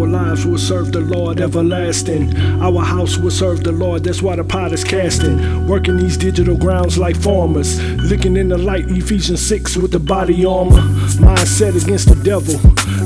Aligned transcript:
Our 0.00 0.06
lives 0.06 0.46
will 0.46 0.56
serve 0.56 0.92
the 0.92 1.02
Lord 1.02 1.42
everlasting. 1.42 2.34
Our 2.62 2.82
house 2.82 3.18
will 3.18 3.30
serve 3.30 3.62
the 3.62 3.72
Lord, 3.72 4.02
that's 4.02 4.22
why 4.22 4.34
the 4.34 4.42
pot 4.42 4.72
is 4.72 4.82
casting. 4.82 5.66
Working 5.68 5.98
these 5.98 6.16
digital 6.16 6.56
grounds 6.56 6.96
like 6.96 7.20
farmers. 7.20 7.78
Looking 8.10 8.38
in 8.38 8.48
the 8.48 8.56
light, 8.56 8.86
Ephesians 8.88 9.46
6 9.46 9.76
with 9.76 9.90
the 9.90 9.98
body 9.98 10.42
armor. 10.46 10.80
Mindset 11.20 11.76
against 11.84 12.08
the 12.08 12.14
devil. 12.24 12.54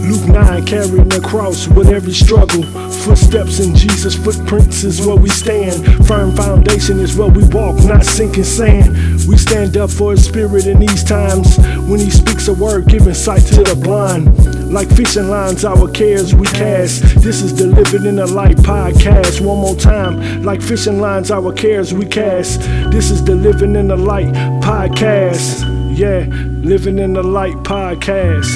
Luke 0.09 0.29
9 0.29 0.67
carrying 0.67 1.09
the 1.09 1.21
cross 1.21 1.67
with 1.67 1.89
every 1.89 2.13
struggle. 2.13 2.63
Footsteps 2.63 3.59
in 3.59 3.75
Jesus' 3.75 4.15
footprints 4.15 4.85
is 4.85 5.05
where 5.05 5.17
we 5.17 5.31
stand. 5.31 6.07
Firm 6.07 6.31
foundation 6.37 7.01
is 7.01 7.17
where 7.17 7.29
we 7.29 7.43
walk, 7.49 7.77
not 7.83 8.05
sinking 8.05 8.45
sand. 8.45 8.95
We 9.27 9.37
stand 9.37 9.77
up 9.77 9.91
for 9.91 10.13
his 10.13 10.25
spirit 10.25 10.67
in 10.67 10.79
these 10.79 11.03
times. 11.03 11.59
When 11.89 11.99
he 11.99 12.11
speaks 12.11 12.47
a 12.47 12.55
word, 12.55 12.87
giving 12.87 13.15
sight 13.15 13.43
to 13.47 13.65
the 13.65 13.75
blind. 13.75 14.54
Like 14.75 14.91
fishing 14.91 15.29
lines, 15.29 15.65
our 15.65 15.89
cares 15.89 16.35
we 16.35 16.49
cast. 16.49 17.01
This 17.23 17.43
is 17.43 17.57
the 17.57 17.69
Living 17.69 18.07
in 18.07 18.17
the 18.17 18.27
Light 18.27 18.57
podcast. 18.57 19.41
One 19.41 19.59
more 19.59 19.77
time. 19.77 20.43
Like 20.43 20.61
fishing 20.61 21.01
lines, 21.01 21.31
our 21.31 21.53
cares 21.53 21.95
we 21.95 22.05
cast. 22.05 22.63
This 22.91 23.09
is 23.13 23.23
the 23.23 23.37
Living 23.37 23.77
in 23.77 23.87
the 23.87 23.97
Light 23.97 24.35
podcast. 24.65 25.63
Yeah, 25.97 26.27
Living 26.65 26.99
in 26.99 27.13
the 27.13 27.23
Light 27.23 27.55
podcast. 27.59 28.51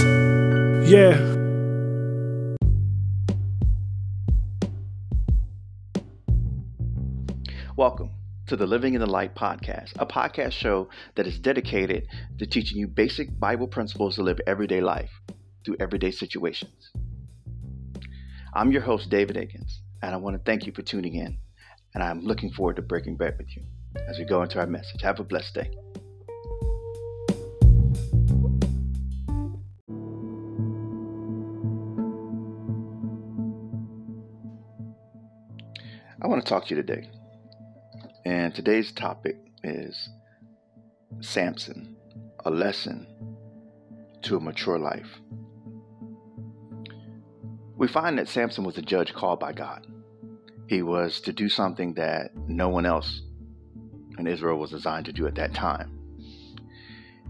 Yeah. 0.90 1.14
Welcome 7.76 8.10
to 8.48 8.56
the 8.56 8.66
Living 8.66 8.94
in 8.94 9.00
the 9.00 9.06
Light 9.06 9.36
podcast, 9.36 9.92
a 10.00 10.04
podcast 10.04 10.50
show 10.50 10.88
that 11.14 11.28
is 11.28 11.38
dedicated 11.38 12.08
to 12.40 12.46
teaching 12.46 12.78
you 12.78 12.88
basic 12.88 13.38
Bible 13.38 13.68
principles 13.68 14.16
to 14.16 14.24
live 14.24 14.40
everyday 14.48 14.80
life 14.80 15.12
through 15.68 15.76
everyday 15.80 16.10
situations. 16.10 16.92
I'm 18.54 18.72
your 18.72 18.80
host, 18.80 19.10
David 19.10 19.36
Akins, 19.36 19.82
and 20.00 20.14
I 20.14 20.16
want 20.16 20.34
to 20.34 20.42
thank 20.50 20.64
you 20.64 20.72
for 20.72 20.80
tuning 20.80 21.14
in. 21.14 21.36
And 21.92 22.02
I'm 22.02 22.22
looking 22.22 22.50
forward 22.50 22.76
to 22.76 22.82
breaking 22.82 23.16
bread 23.16 23.36
with 23.36 23.54
you 23.54 23.64
as 24.08 24.18
we 24.18 24.24
go 24.24 24.42
into 24.42 24.58
our 24.60 24.66
message. 24.66 25.02
Have 25.02 25.20
a 25.20 25.24
blessed 25.24 25.54
day. 25.54 25.70
I 36.22 36.26
want 36.26 36.42
to 36.42 36.48
talk 36.48 36.68
to 36.68 36.74
you 36.74 36.82
today. 36.82 37.10
And 38.24 38.54
today's 38.54 38.90
topic 38.90 39.36
is 39.62 40.08
Samson, 41.20 41.94
a 42.46 42.50
lesson 42.50 43.06
to 44.22 44.36
a 44.36 44.40
mature 44.40 44.78
life. 44.78 45.20
We 47.78 47.86
find 47.86 48.18
that 48.18 48.28
Samson 48.28 48.64
was 48.64 48.76
a 48.76 48.82
judge 48.82 49.14
called 49.14 49.38
by 49.38 49.52
God. 49.52 49.86
He 50.66 50.82
was 50.82 51.20
to 51.20 51.32
do 51.32 51.48
something 51.48 51.94
that 51.94 52.36
no 52.48 52.68
one 52.68 52.84
else 52.84 53.22
in 54.18 54.26
Israel 54.26 54.58
was 54.58 54.70
designed 54.70 55.06
to 55.06 55.12
do 55.12 55.28
at 55.28 55.36
that 55.36 55.54
time. 55.54 55.96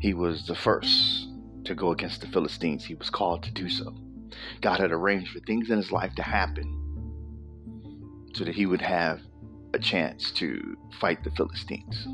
He 0.00 0.14
was 0.14 0.46
the 0.46 0.54
first 0.54 1.28
to 1.64 1.74
go 1.74 1.92
against 1.92 2.22
the 2.22 2.28
Philistines. 2.28 2.82
He 2.82 2.94
was 2.94 3.10
called 3.10 3.42
to 3.42 3.52
do 3.52 3.68
so. 3.68 3.94
God 4.62 4.80
had 4.80 4.90
arranged 4.90 5.32
for 5.32 5.40
things 5.40 5.68
in 5.68 5.76
his 5.76 5.92
life 5.92 6.14
to 6.14 6.22
happen 6.22 6.74
so 8.32 8.44
that 8.44 8.54
he 8.54 8.64
would 8.64 8.80
have 8.80 9.20
a 9.74 9.78
chance 9.78 10.30
to 10.32 10.78
fight 10.98 11.22
the 11.24 11.30
Philistines. 11.32 12.08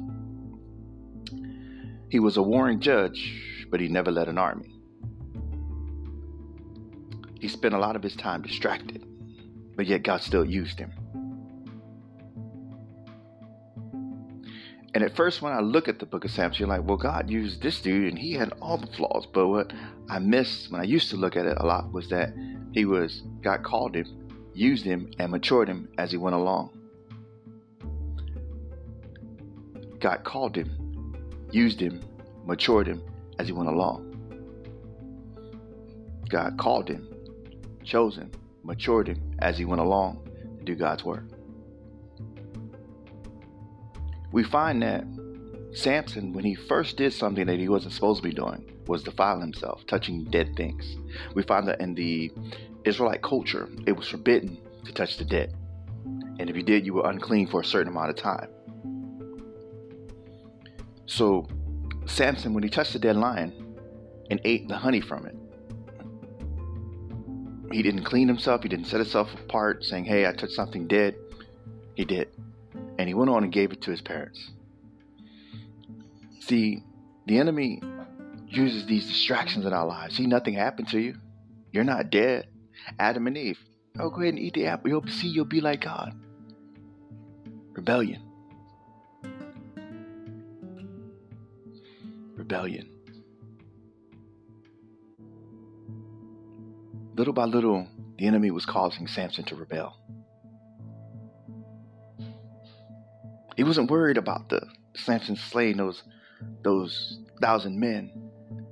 He 2.08 2.18
was 2.18 2.36
a 2.36 2.42
warring 2.42 2.80
judge, 2.80 3.66
but 3.70 3.78
he 3.78 3.86
never 3.86 4.10
led 4.10 4.26
an 4.26 4.38
army. 4.38 4.73
He 7.40 7.48
spent 7.48 7.74
a 7.74 7.78
lot 7.78 7.96
of 7.96 8.02
his 8.02 8.16
time 8.16 8.42
distracted, 8.42 9.04
but 9.76 9.86
yet 9.86 10.02
God 10.02 10.22
still 10.22 10.44
used 10.44 10.78
him. 10.78 10.92
And 14.94 15.02
at 15.02 15.16
first, 15.16 15.42
when 15.42 15.52
I 15.52 15.60
look 15.60 15.88
at 15.88 15.98
the 15.98 16.06
book 16.06 16.24
of 16.24 16.30
Samson, 16.30 16.60
you're 16.60 16.68
like, 16.68 16.86
well, 16.86 16.96
God 16.96 17.28
used 17.28 17.60
this 17.60 17.80
dude 17.80 18.08
and 18.08 18.18
he 18.18 18.32
had 18.32 18.52
all 18.62 18.78
the 18.78 18.86
flaws. 18.86 19.26
But 19.26 19.48
what 19.48 19.72
I 20.08 20.20
missed 20.20 20.70
when 20.70 20.80
I 20.80 20.84
used 20.84 21.10
to 21.10 21.16
look 21.16 21.36
at 21.36 21.46
it 21.46 21.56
a 21.58 21.66
lot 21.66 21.92
was 21.92 22.08
that 22.10 22.32
he 22.72 22.84
was, 22.84 23.22
God 23.42 23.64
called 23.64 23.96
him, 23.96 24.06
used 24.54 24.84
him, 24.84 25.10
and 25.18 25.32
matured 25.32 25.68
him 25.68 25.88
as 25.98 26.12
he 26.12 26.16
went 26.16 26.36
along. 26.36 26.70
God 29.98 30.22
called 30.22 30.56
him, 30.56 30.70
used 31.50 31.80
him, 31.80 32.00
matured 32.44 32.86
him 32.86 33.02
as 33.40 33.48
he 33.48 33.52
went 33.52 33.68
along. 33.68 34.12
God 36.28 36.56
called 36.56 36.88
him, 36.88 37.08
chose 37.84 38.16
him, 38.16 38.30
matured 38.62 39.08
him 39.08 39.36
as 39.40 39.58
he 39.58 39.64
went 39.64 39.80
along 39.80 40.28
to 40.58 40.64
do 40.64 40.74
God's 40.74 41.04
work. 41.04 41.24
We 44.32 44.42
find 44.42 44.82
that 44.82 45.04
Samson, 45.74 46.32
when 46.32 46.44
he 46.44 46.54
first 46.54 46.96
did 46.96 47.12
something 47.12 47.46
that 47.46 47.58
he 47.58 47.68
wasn't 47.68 47.94
supposed 47.94 48.22
to 48.22 48.28
be 48.28 48.34
doing, 48.34 48.70
was 48.86 49.02
defile 49.02 49.40
himself, 49.40 49.86
touching 49.86 50.24
dead 50.24 50.56
things. 50.56 50.96
We 51.34 51.42
find 51.42 51.66
that 51.68 51.80
in 51.80 51.94
the 51.94 52.32
Israelite 52.84 53.22
culture, 53.22 53.68
it 53.86 53.92
was 53.92 54.08
forbidden 54.08 54.58
to 54.84 54.92
touch 54.92 55.16
the 55.16 55.24
dead. 55.24 55.54
And 56.04 56.50
if 56.50 56.56
you 56.56 56.62
did, 56.62 56.84
you 56.84 56.94
were 56.94 57.08
unclean 57.08 57.46
for 57.46 57.60
a 57.60 57.64
certain 57.64 57.92
amount 57.92 58.10
of 58.10 58.16
time. 58.16 58.48
So, 61.06 61.46
Samson, 62.06 62.54
when 62.54 62.62
he 62.62 62.68
touched 62.68 62.92
the 62.92 62.98
dead 62.98 63.16
lion 63.16 63.76
and 64.30 64.40
ate 64.44 64.68
the 64.68 64.76
honey 64.76 65.00
from 65.00 65.26
it, 65.26 65.36
he 67.74 67.82
didn't 67.82 68.04
clean 68.04 68.28
himself. 68.28 68.62
He 68.62 68.68
didn't 68.68 68.86
set 68.86 69.00
himself 69.00 69.34
apart, 69.34 69.84
saying, 69.84 70.04
Hey, 70.04 70.26
I 70.26 70.32
touched 70.32 70.52
something 70.52 70.86
dead. 70.86 71.16
He 71.94 72.04
did. 72.04 72.28
And 72.98 73.08
he 73.08 73.14
went 73.14 73.30
on 73.30 73.42
and 73.42 73.52
gave 73.52 73.72
it 73.72 73.82
to 73.82 73.90
his 73.90 74.00
parents. 74.00 74.52
See, 76.40 76.84
the 77.26 77.38
enemy 77.38 77.82
uses 78.48 78.86
these 78.86 79.06
distractions 79.08 79.66
in 79.66 79.72
our 79.72 79.86
lives. 79.86 80.16
See, 80.16 80.26
nothing 80.26 80.54
happened 80.54 80.88
to 80.88 81.00
you. 81.00 81.16
You're 81.72 81.84
not 81.84 82.10
dead. 82.10 82.46
Adam 82.98 83.26
and 83.26 83.36
Eve. 83.36 83.58
Oh, 83.98 84.10
go 84.10 84.20
ahead 84.20 84.34
and 84.34 84.38
eat 84.38 84.54
the 84.54 84.66
apple. 84.66 84.90
You'll 84.90 85.06
see 85.08 85.28
you'll 85.28 85.44
be 85.44 85.60
like 85.60 85.80
God. 85.80 86.14
Rebellion. 87.72 88.22
Rebellion. 92.36 92.93
Little 97.16 97.32
by 97.32 97.44
little, 97.44 97.86
the 98.18 98.26
enemy 98.26 98.50
was 98.50 98.66
causing 98.66 99.06
Samson 99.06 99.44
to 99.44 99.54
rebel. 99.54 99.96
He 103.56 103.62
wasn't 103.62 103.88
worried 103.90 104.16
about 104.16 104.48
the 104.48 104.66
Samson 104.96 105.36
slaying 105.36 105.76
those 105.76 106.02
those 106.62 107.20
thousand 107.40 107.78
men. 107.78 108.10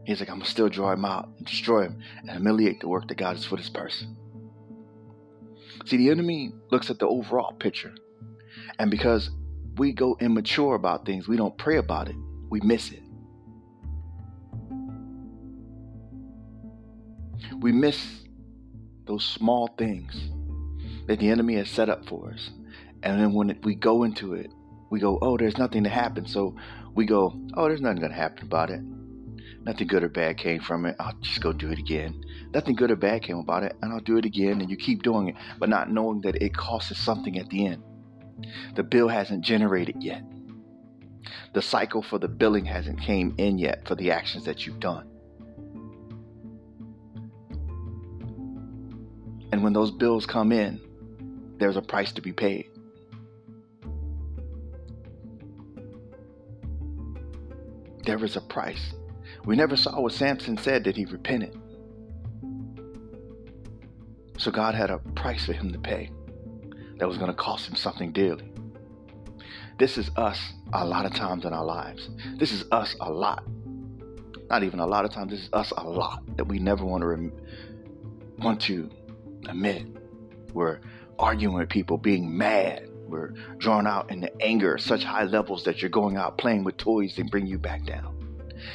He's 0.04 0.19
like, 0.19 0.28
I'm 0.28 0.38
gonna 0.38 0.50
still 0.50 0.69
draw 0.69 0.92
him 0.92 1.04
out 1.04 1.28
and 1.38 1.47
destroy 1.47 1.82
him 1.82 2.03
and 2.20 2.30
humiliate 2.30 2.80
the 2.80 2.88
work 2.88 3.06
that 3.08 3.16
God 3.16 3.36
has 3.36 3.44
for 3.44 3.56
this 3.56 3.70
person. 3.70 4.16
See, 5.86 5.97
the 5.97 6.10
enemy 6.10 6.53
looks 6.70 6.91
at 6.91 6.98
the 6.98 7.06
overall 7.06 7.53
picture. 7.53 7.94
And 8.78 8.91
because 8.91 9.30
we 9.76 9.92
go 9.92 10.16
immature 10.20 10.74
about 10.74 11.06
things, 11.06 11.28
we 11.28 11.36
don't 11.36 11.56
pray 11.56 11.76
about 11.76 12.09
it, 12.09 12.16
we 12.50 12.60
miss 12.60 12.91
it. 12.91 13.03
We 17.60 17.70
miss 17.70 18.22
those 19.12 19.25
small 19.27 19.69
things 19.77 20.31
that 21.06 21.19
the 21.19 21.28
enemy 21.28 21.56
has 21.56 21.69
set 21.69 21.91
up 21.91 22.06
for 22.09 22.31
us. 22.31 22.50
And 23.03 23.21
then 23.21 23.34
when 23.34 23.59
we 23.62 23.75
go 23.75 24.05
into 24.05 24.33
it, 24.33 24.50
we 24.91 25.00
go, 25.00 25.19
oh, 25.21 25.37
there's 25.37 25.59
nothing 25.59 25.84
to 25.84 25.91
happen. 25.91 26.27
So 26.27 26.56
we 26.95 27.05
go, 27.05 27.34
oh, 27.55 27.69
there's 27.69 27.83
nothing 27.83 28.01
going 28.01 28.12
to 28.12 28.17
happen 28.17 28.47
about 28.47 28.71
it. 28.71 28.81
Nothing 29.65 29.87
good 29.87 30.03
or 30.03 30.09
bad 30.09 30.39
came 30.39 30.61
from 30.61 30.87
it. 30.87 30.97
I'll 30.99 31.15
just 31.21 31.43
go 31.43 31.53
do 31.53 31.71
it 31.71 31.78
again. 31.78 32.25
Nothing 32.55 32.75
good 32.75 32.91
or 32.91 32.97
bad 32.97 33.22
came 33.22 33.37
about 33.37 33.62
it, 33.65 33.77
and 33.83 33.93
I'll 33.93 34.01
do 34.01 34.17
it 34.17 34.25
again. 34.25 34.61
And 34.61 34.71
you 34.71 34.77
keep 34.77 35.03
doing 35.03 35.28
it, 35.28 35.37
but 35.59 35.69
not 35.69 35.91
knowing 35.91 36.22
that 36.22 36.42
it 36.42 36.57
costs 36.57 36.91
us 36.91 36.98
something 36.98 37.39
at 37.39 37.48
the 37.51 37.66
end. 37.66 37.83
The 38.77 38.83
bill 38.83 39.09
hasn't 39.09 39.45
generated 39.45 40.03
yet. 40.03 40.25
The 41.53 41.63
cycle 41.63 42.03
for 42.03 42.19
the 42.19 42.28
billing 42.28 42.65
hasn't 42.65 43.01
came 43.01 43.34
in 43.36 43.59
yet 43.59 43.86
for 43.86 43.95
the 43.95 44.10
actions 44.10 44.45
that 44.47 44.66
you've 44.66 44.81
done. 44.81 45.11
And 49.53 49.63
when 49.63 49.75
those 49.75 49.91
bills 49.91 50.25
come 50.27 50.51
in, 50.51 50.81
there's 51.59 51.77
a 51.77 51.83
price 51.83 52.10
to 52.13 52.22
be 52.22 52.33
paid. 52.33 52.71
There 58.04 58.25
is 58.25 58.34
a 58.37 58.41
price. 58.41 58.95
We 59.45 59.54
never 59.54 59.77
saw 59.77 60.01
what 60.01 60.13
Samson 60.13 60.57
said 60.57 60.84
that 60.84 60.97
he 60.97 61.04
repented. 61.04 61.57
So 64.39 64.51
God 64.51 64.75
had 64.75 64.91
a 64.91 64.99
price 65.15 65.45
for 65.45 65.53
him 65.53 65.71
to 65.72 65.78
pay 65.78 66.10
that 66.98 67.07
was 67.07 67.19
going 67.19 67.31
to 67.31 67.37
cost 67.37 67.69
him 67.69 67.77
something 67.77 68.10
dearly. 68.10 68.51
This 69.78 69.98
is 69.98 70.10
us 70.16 70.41
a 70.72 70.84
lot 70.84 71.07
of 71.07 71.15
times 71.15 71.45
in 71.45 71.53
our 71.53 71.65
lives. 71.65 72.09
This 72.39 72.53
is 72.53 72.65
us 72.72 72.97
a 73.01 73.10
lot. 73.10 73.45
Not 74.51 74.63
even 74.63 74.81
a 74.81 74.87
lot 74.87 75.05
of 75.05 75.13
times, 75.13 75.31
this 75.31 75.41
is 75.41 75.48
us 75.53 75.72
a 75.77 75.89
lot 75.89 76.22
that 76.37 76.45
we 76.45 76.59
never 76.59 76.84
want 76.84 77.03
to 77.03 77.07
rem- 77.07 77.33
want 78.39 78.60
to 78.63 78.91
admit 79.48 79.86
We're 80.53 80.80
arguing 81.18 81.54
with 81.54 81.68
people, 81.68 81.98
being 81.98 82.36
mad. 82.36 82.89
We're 83.06 83.33
drawn 83.59 83.86
out 83.86 84.10
in 84.10 84.21
the 84.21 84.42
anger, 84.42 84.78
such 84.78 85.04
high 85.04 85.24
levels 85.24 85.65
that 85.65 85.83
you're 85.83 85.91
going 85.91 86.16
out 86.16 86.39
playing 86.39 86.65
with 86.65 86.77
toys 86.78 87.18
and 87.18 87.30
bring 87.30 87.47
you 87.47 87.59
back 87.59 87.84
down. 87.84 88.16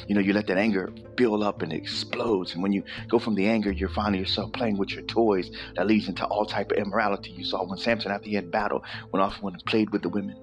You 0.06 0.14
know, 0.14 0.20
you 0.20 0.32
let 0.32 0.46
that 0.48 0.58
anger 0.58 0.92
build 1.16 1.42
up 1.42 1.62
and 1.62 1.72
it 1.72 1.76
explodes. 1.76 2.54
And 2.54 2.62
when 2.62 2.72
you 2.72 2.82
go 3.08 3.18
from 3.18 3.34
the 3.34 3.46
anger, 3.48 3.72
you're 3.72 3.88
finding 3.88 4.20
yourself 4.20 4.52
playing 4.52 4.76
with 4.76 4.90
your 4.90 5.02
toys. 5.02 5.50
That 5.76 5.86
leads 5.86 6.08
into 6.08 6.24
all 6.26 6.44
type 6.44 6.72
of 6.72 6.78
immorality. 6.78 7.30
You 7.30 7.44
saw 7.44 7.64
when 7.64 7.78
Samson, 7.78 8.12
after 8.12 8.28
he 8.28 8.34
had 8.34 8.50
battle, 8.50 8.84
went 9.12 9.22
off 9.22 9.42
and 9.42 9.64
played 9.64 9.90
with 9.90 10.02
the 10.02 10.08
women, 10.08 10.36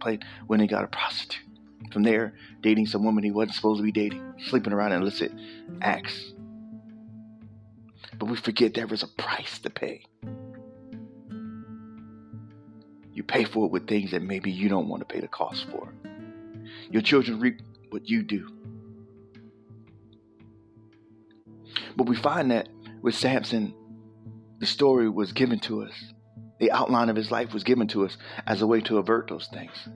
played 0.00 0.24
when 0.46 0.60
he 0.60 0.66
got 0.66 0.84
a 0.84 0.88
prostitute. 0.88 1.44
From 1.92 2.02
there, 2.02 2.34
dating 2.60 2.86
some 2.86 3.04
woman 3.04 3.24
he 3.24 3.30
wasn't 3.30 3.54
supposed 3.54 3.78
to 3.78 3.84
be 3.84 3.92
dating, 3.92 4.34
sleeping 4.46 4.72
around 4.72 4.92
in 4.92 5.00
illicit 5.00 5.32
acts. 5.80 6.32
But 8.16 8.26
we 8.26 8.36
forget 8.36 8.74
there 8.74 8.92
is 8.92 9.02
a 9.02 9.08
price 9.08 9.58
to 9.60 9.70
pay. 9.70 10.04
You 13.12 13.22
pay 13.24 13.44
for 13.44 13.66
it 13.66 13.72
with 13.72 13.88
things 13.88 14.12
that 14.12 14.22
maybe 14.22 14.50
you 14.50 14.68
don't 14.68 14.88
want 14.88 15.00
to 15.00 15.12
pay 15.12 15.20
the 15.20 15.28
cost 15.28 15.66
for. 15.70 15.92
Your 16.90 17.02
children 17.02 17.40
reap 17.40 17.60
what 17.90 18.08
you 18.08 18.22
do. 18.22 18.48
But 21.96 22.08
we 22.08 22.16
find 22.16 22.52
that 22.52 22.68
with 23.02 23.14
Samson, 23.14 23.74
the 24.60 24.66
story 24.66 25.08
was 25.08 25.32
given 25.32 25.58
to 25.60 25.82
us. 25.82 25.92
The 26.60 26.72
outline 26.72 27.08
of 27.08 27.16
his 27.16 27.30
life 27.30 27.52
was 27.52 27.64
given 27.64 27.88
to 27.88 28.04
us 28.04 28.16
as 28.46 28.62
a 28.62 28.66
way 28.66 28.80
to 28.82 28.98
avert 28.98 29.28
those 29.28 29.48
things. 29.52 29.88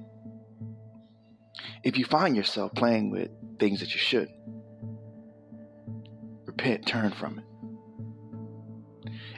If 1.84 1.98
you 1.98 2.04
find 2.04 2.36
yourself 2.36 2.72
playing 2.74 3.10
with 3.10 3.30
things 3.58 3.80
that 3.80 3.92
you 3.92 3.98
should, 3.98 4.28
repent, 6.44 6.86
turn 6.86 7.12
from 7.12 7.38
it. 7.38 7.44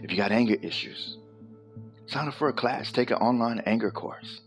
If 0.04 0.10
you 0.10 0.18
got 0.18 0.32
anger 0.32 0.56
issues, 0.60 1.16
sign 2.04 2.28
up 2.28 2.34
for 2.34 2.50
a 2.50 2.52
class, 2.52 2.92
take 2.92 3.10
an 3.10 3.16
online 3.16 3.60
anger 3.64 3.90
course. 3.90 4.42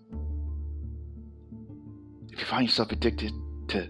If 2.31 2.39
you 2.39 2.45
find 2.45 2.67
yourself 2.67 2.91
addicted 2.91 3.33
to 3.69 3.89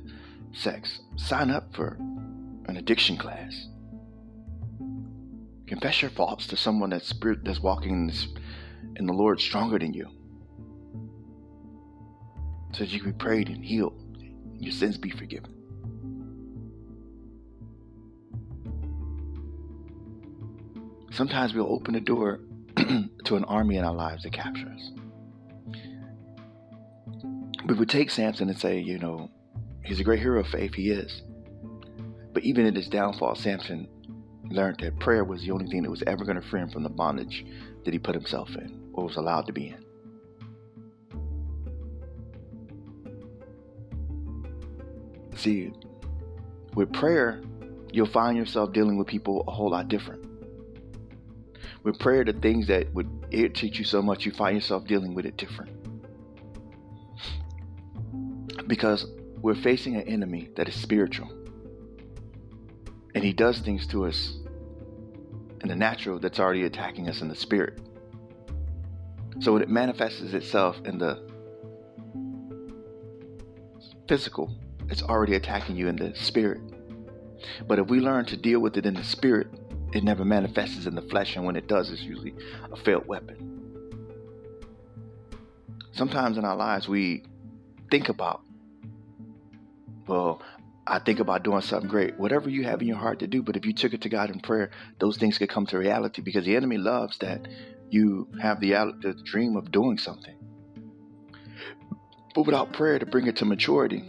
sex, 0.53 1.01
sign 1.17 1.51
up 1.51 1.75
for 1.75 1.97
an 2.69 2.77
addiction 2.77 3.17
class. 3.17 3.67
Confess 5.67 6.01
your 6.01 6.11
faults 6.11 6.47
to 6.47 6.55
someone 6.55 6.91
that's 6.91 7.09
spirit 7.09 7.43
that's 7.43 7.59
walking 7.59 7.91
in, 7.91 8.07
this, 8.07 8.29
in 8.95 9.05
the 9.05 9.11
Lord 9.11 9.41
stronger 9.41 9.77
than 9.77 9.93
you. 9.93 10.07
So 12.71 12.85
that 12.85 12.93
you 12.93 13.01
can 13.01 13.11
be 13.11 13.17
prayed 13.17 13.49
and 13.49 13.65
healed 13.65 14.01
and 14.21 14.63
your 14.63 14.71
sins 14.71 14.97
be 14.97 15.09
forgiven. 15.09 15.53
Sometimes 21.17 21.55
we'll 21.55 21.73
open 21.73 21.95
the 21.95 21.99
door 21.99 22.41
to 23.25 23.35
an 23.35 23.43
army 23.45 23.77
in 23.77 23.83
our 23.83 23.95
lives 23.95 24.21
to 24.21 24.29
capture 24.29 24.67
us. 24.67 24.91
We 27.65 27.73
would 27.73 27.89
take 27.89 28.11
Samson 28.11 28.49
and 28.49 28.59
say, 28.59 28.77
you 28.77 28.99
know, 28.99 29.31
he's 29.83 29.99
a 29.99 30.03
great 30.03 30.19
hero 30.19 30.41
of 30.41 30.47
faith, 30.49 30.75
he 30.75 30.91
is. 30.91 31.23
But 32.33 32.43
even 32.43 32.67
in 32.67 32.75
his 32.75 32.87
downfall, 32.87 33.33
Samson 33.33 33.87
learned 34.51 34.77
that 34.81 34.99
prayer 34.99 35.23
was 35.23 35.41
the 35.41 35.49
only 35.49 35.65
thing 35.65 35.81
that 35.81 35.89
was 35.89 36.03
ever 36.05 36.23
going 36.23 36.39
to 36.39 36.47
free 36.47 36.61
him 36.61 36.69
from 36.69 36.83
the 36.83 36.89
bondage 36.89 37.43
that 37.83 37.95
he 37.95 37.99
put 37.99 38.13
himself 38.13 38.49
in 38.49 38.91
or 38.93 39.05
was 39.05 39.17
allowed 39.17 39.47
to 39.47 39.53
be 39.53 39.69
in. 39.69 39.83
See, 45.35 45.71
with 46.75 46.93
prayer, 46.93 47.41
you'll 47.91 48.05
find 48.05 48.37
yourself 48.37 48.71
dealing 48.71 48.99
with 48.99 49.07
people 49.07 49.43
a 49.47 49.51
whole 49.51 49.71
lot 49.71 49.87
different. 49.87 50.26
With 51.83 51.99
prayer, 51.99 52.23
the 52.23 52.33
things 52.33 52.67
that 52.67 52.93
would 52.93 53.09
irritate 53.31 53.77
you 53.77 53.85
so 53.85 54.01
much, 54.01 54.25
you 54.25 54.31
find 54.31 54.55
yourself 54.55 54.85
dealing 54.85 55.13
with 55.13 55.25
it 55.25 55.37
different. 55.37 55.71
Because 58.67 59.05
we're 59.41 59.55
facing 59.55 59.95
an 59.95 60.03
enemy 60.03 60.49
that 60.55 60.67
is 60.67 60.75
spiritual. 60.75 61.29
And 63.15 63.23
he 63.23 63.33
does 63.33 63.59
things 63.59 63.87
to 63.87 64.05
us 64.05 64.37
in 65.61 65.69
the 65.69 65.75
natural 65.75 66.19
that's 66.19 66.39
already 66.39 66.63
attacking 66.63 67.09
us 67.09 67.21
in 67.21 67.29
the 67.29 67.35
spirit. 67.35 67.79
So 69.39 69.53
when 69.53 69.61
it 69.61 69.69
manifests 69.69 70.21
itself 70.21 70.77
in 70.85 70.97
the 70.97 71.27
physical, 74.07 74.55
it's 74.89 75.03
already 75.03 75.35
attacking 75.35 75.75
you 75.75 75.87
in 75.87 75.95
the 75.95 76.15
spirit. 76.15 76.61
But 77.67 77.79
if 77.79 77.87
we 77.87 77.99
learn 77.99 78.25
to 78.25 78.37
deal 78.37 78.59
with 78.59 78.77
it 78.77 78.85
in 78.85 78.93
the 78.93 79.03
spirit, 79.03 79.47
it 79.93 80.03
never 80.03 80.25
manifests 80.25 80.85
in 80.85 80.95
the 80.95 81.01
flesh, 81.01 81.35
and 81.35 81.45
when 81.45 81.55
it 81.55 81.67
does, 81.67 81.89
it's 81.91 82.01
usually 82.01 82.35
a 82.71 82.75
failed 82.75 83.07
weapon. 83.07 83.53
Sometimes 85.91 86.37
in 86.37 86.45
our 86.45 86.55
lives, 86.55 86.87
we 86.87 87.23
think 87.89 88.09
about, 88.09 88.41
well, 90.07 90.41
I 90.85 90.99
think 90.99 91.19
about 91.19 91.43
doing 91.43 91.61
something 91.61 91.89
great. 91.89 92.17
Whatever 92.17 92.49
you 92.49 92.63
have 92.63 92.81
in 92.81 92.87
your 92.87 92.97
heart 92.97 93.19
to 93.19 93.27
do, 93.27 93.41
but 93.41 93.55
if 93.55 93.65
you 93.65 93.73
took 93.73 93.93
it 93.93 94.01
to 94.01 94.09
God 94.09 94.29
in 94.29 94.39
prayer, 94.39 94.71
those 94.99 95.17
things 95.17 95.37
could 95.37 95.49
come 95.49 95.65
to 95.67 95.77
reality 95.77 96.21
because 96.21 96.45
the 96.45 96.55
enemy 96.55 96.77
loves 96.77 97.17
that 97.19 97.47
you 97.89 98.27
have 98.41 98.59
the, 98.59 98.71
the 99.01 99.13
dream 99.23 99.55
of 99.55 99.71
doing 99.71 99.97
something. 99.97 100.35
But 102.35 102.45
without 102.45 102.73
prayer 102.73 102.99
to 102.99 103.05
bring 103.05 103.27
it 103.27 103.37
to 103.37 103.45
maturity, 103.45 104.03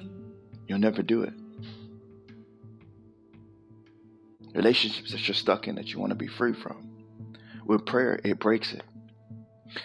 you'll 0.67 0.79
never 0.79 1.03
do 1.03 1.23
it. 1.23 1.33
Relationships 4.59 5.13
that 5.13 5.29
you're 5.29 5.37
stuck 5.37 5.69
in 5.69 5.77
that 5.77 5.93
you 5.93 6.01
want 6.01 6.11
to 6.11 6.17
be 6.17 6.27
free 6.27 6.53
from. 6.53 6.91
With 7.65 7.87
prayer, 7.87 8.19
it 8.25 8.41
breaks 8.41 8.73
it. 8.73 8.83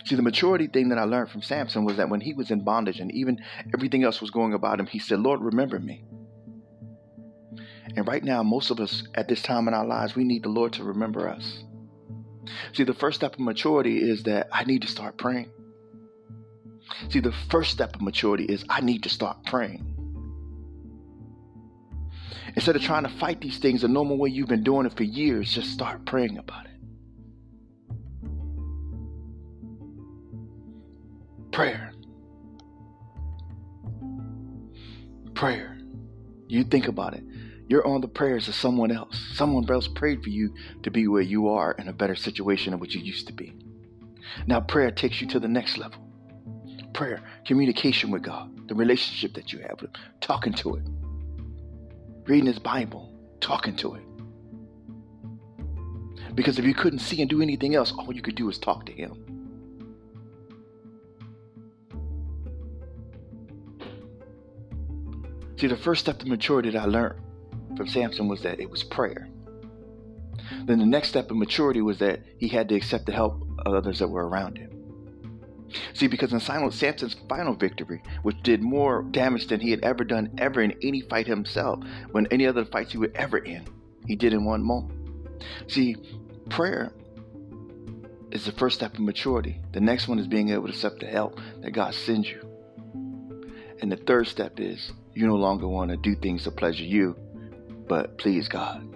See, 0.06 0.16
the 0.16 0.24
maturity 0.24 0.66
thing 0.66 0.90
that 0.90 0.98
I 0.98 1.04
learned 1.04 1.30
from 1.30 1.44
Samson 1.44 1.86
was 1.86 1.98
that 1.98 2.10
when 2.10 2.22
he 2.22 2.34
was 2.34 2.50
in 2.50 2.64
bondage 2.64 3.00
and 3.00 3.12
even 3.12 3.38
everything 3.72 4.04
else 4.04 4.20
was 4.20 4.32
going 4.32 4.56
about 4.56 4.80
him, 4.80 4.88
he 4.88 4.98
said, 4.98 5.20
Lord, 5.20 5.42
remember 5.42 5.80
me. 5.80 6.06
And 7.96 8.08
right 8.08 8.24
now, 8.24 8.42
most 8.42 8.72
of 8.72 8.80
us 8.80 9.04
at 9.14 9.28
this 9.28 9.44
time 9.44 9.68
in 9.68 9.76
our 9.76 9.86
lives, 9.86 10.16
we 10.16 10.24
need 10.24 10.42
the 10.42 10.50
Lord 10.50 10.74
to 10.74 10.84
remember 10.84 11.30
us. 11.30 11.64
See, 12.74 12.84
the 12.84 12.96
first 12.96 13.18
step 13.18 13.36
of 13.36 13.42
maturity 13.42 14.00
is 14.00 14.24
that 14.24 14.48
I 14.52 14.64
need 14.64 14.82
to 14.82 14.88
start 14.88 15.20
praying. 15.20 15.52
See, 17.10 17.20
the 17.20 17.36
first 17.52 17.70
step 17.70 17.94
of 17.94 18.02
maturity 18.02 18.46
is 18.46 18.66
I 18.70 18.82
need 18.82 19.04
to 19.04 19.10
start 19.10 19.38
praying. 19.46 19.93
Instead 22.56 22.76
of 22.76 22.82
trying 22.82 23.04
to 23.04 23.10
fight 23.10 23.42
these 23.42 23.58
things 23.58 23.82
the 23.82 23.88
normal 23.88 24.18
way 24.18 24.30
you've 24.30 24.48
been 24.48 24.64
doing 24.64 24.86
it 24.86 24.96
for 24.96 25.04
years, 25.04 25.52
just 25.52 25.72
start 25.72 26.06
praying 26.06 26.38
about 26.38 26.66
it. 26.66 26.72
Prayer. 31.52 31.94
Prayer. 35.34 35.78
You 36.48 36.64
think 36.64 36.88
about 36.88 37.16
it. 37.16 37.24
You're 37.68 37.88
on 37.88 38.02
the 38.02 38.08
prayers 38.08 38.48
of 38.48 38.56
someone 38.56 38.92
else. 38.92 39.18
Someone 39.34 39.70
else 39.70 39.88
prayed 39.88 40.22
for 40.22 40.30
you 40.30 40.54
to 40.84 40.92
be 40.92 41.08
where 41.08 41.22
you 41.22 41.50
are 41.50 41.72
in 41.74 41.88
a 41.88 41.94
better 41.94 42.16
situation 42.16 42.72
than 42.72 42.80
what 42.80 42.94
you 42.94 43.02
used 43.02 43.28
to 43.28 43.34
be. 43.34 43.54
Now, 44.46 44.62
prayer 44.62 44.92
takes 44.92 45.22
you 45.22 45.28
to 45.30 45.40
the 45.40 45.48
next 45.48 45.78
level. 45.78 46.00
Prayer, 46.94 47.22
communication 47.46 48.12
with 48.12 48.22
God, 48.22 48.68
the 48.68 48.76
relationship 48.76 49.34
that 49.34 49.52
you 49.52 49.60
have 49.60 49.82
with 49.82 49.96
Him, 49.96 50.04
talking 50.22 50.54
to 50.54 50.76
it, 50.76 50.84
reading 52.26 52.46
His 52.46 52.60
Bible, 52.60 53.14
talking 53.40 53.76
to 53.78 53.96
it. 53.96 54.04
Because 56.36 56.58
if 56.58 56.66
you 56.66 56.74
couldn't 56.74 57.00
see 57.00 57.22
and 57.22 57.30
do 57.30 57.42
anything 57.42 57.76
else, 57.76 57.92
all 57.92 58.14
you 58.14 58.22
could 58.22 58.36
do 58.36 58.50
is 58.50 58.58
talk 58.58 58.86
to 58.88 58.92
Him. 58.92 59.24
See, 65.58 65.68
the 65.68 65.78
first 65.78 66.02
step 66.02 66.20
to 66.20 66.28
maturity 66.28 66.72
that 66.72 66.82
I 66.82 66.86
learned 66.86 67.22
from 67.78 67.88
Samson 67.88 68.28
was 68.28 68.42
that 68.42 68.60
it 68.60 68.70
was 68.70 68.84
prayer. 68.84 69.30
Then 70.66 70.80
the 70.80 70.86
next 70.86 71.10
step 71.10 71.32
of 71.32 71.38
maturity 71.38 71.82
was 71.82 72.00
that 72.00 72.22
he 72.38 72.48
had 72.48 72.68
to 72.70 72.76
accept 72.76 73.06
the 73.06 73.14
help 73.14 73.48
of 73.60 73.74
others 73.74 74.00
that 74.00 74.08
were 74.08 74.28
around 74.28 74.58
him. 74.58 74.73
See, 75.94 76.08
because 76.08 76.34
in 76.34 76.40
Samson's 76.40 77.16
final 77.28 77.54
victory, 77.54 78.02
which 78.22 78.42
did 78.44 78.62
more 78.62 79.04
damage 79.04 79.48
than 79.48 79.60
he 79.60 79.72
had 79.72 79.84
ever 79.84 80.04
done 80.04 80.32
ever 80.38 80.62
in 80.62 80.76
any 80.82 81.02
fight 81.02 81.28
himself, 81.28 81.84
when 82.12 82.28
any 82.28 82.46
other 82.46 82.66
fights 82.66 82.92
he 82.92 82.98
would 82.98 83.16
ever 83.16 83.38
in, 83.40 83.66
he 84.08 84.16
did 84.16 84.34
in 84.34 84.46
one 84.46 84.64
moment. 84.64 85.00
See, 85.68 85.96
prayer 86.50 86.92
is 88.32 88.46
the 88.46 88.52
first 88.52 88.78
step 88.78 88.94
of 88.94 89.00
maturity. 89.00 89.60
The 89.72 89.82
next 89.82 90.08
one 90.08 90.20
is 90.20 90.28
being 90.28 90.50
able 90.50 90.68
to 90.68 90.74
accept 90.74 91.00
the 91.00 91.08
help 91.08 91.40
that 91.62 91.72
God 91.72 91.94
sends 91.94 92.30
you. 92.30 92.42
And 93.82 93.92
the 93.92 93.98
third 93.98 94.28
step 94.28 94.60
is 94.60 94.92
you 95.14 95.28
no 95.28 95.36
longer 95.36 95.68
want 95.68 95.92
to 95.92 95.98
do 95.98 96.16
things 96.16 96.44
to 96.44 96.52
pleasure 96.52 96.84
you, 96.84 97.16
but 97.88 98.18
please 98.18 98.48
God. 98.48 98.88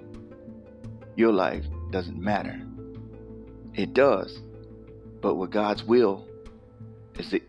Your 1.15 1.31
life 1.31 1.65
doesn't 1.91 2.19
matter. 2.19 2.59
It 3.73 3.93
does, 3.93 4.39
but 5.21 5.35
what 5.35 5.51
God's 5.51 5.83
will 5.83 6.26
is 7.19 7.31
the 7.31 7.41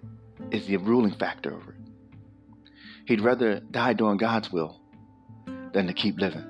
is 0.50 0.66
the 0.66 0.76
ruling 0.76 1.12
factor 1.12 1.54
over 1.54 1.72
it. 1.72 1.78
He'd 3.06 3.20
rather 3.20 3.60
die 3.60 3.92
doing 3.92 4.16
God's 4.16 4.52
will 4.52 4.80
than 5.72 5.86
to 5.86 5.92
keep 5.92 6.18
living. 6.18 6.44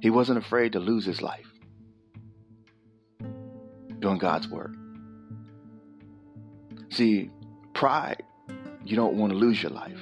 He 0.00 0.10
wasn't 0.10 0.38
afraid 0.38 0.72
to 0.72 0.80
lose 0.80 1.04
his 1.04 1.20
life 1.20 1.46
doing 4.00 4.18
God's 4.18 4.48
work. 4.48 4.74
See, 6.90 7.30
pride, 7.74 8.22
you 8.84 8.96
don't 8.96 9.14
want 9.14 9.32
to 9.32 9.38
lose 9.38 9.62
your 9.62 9.72
life. 9.72 10.00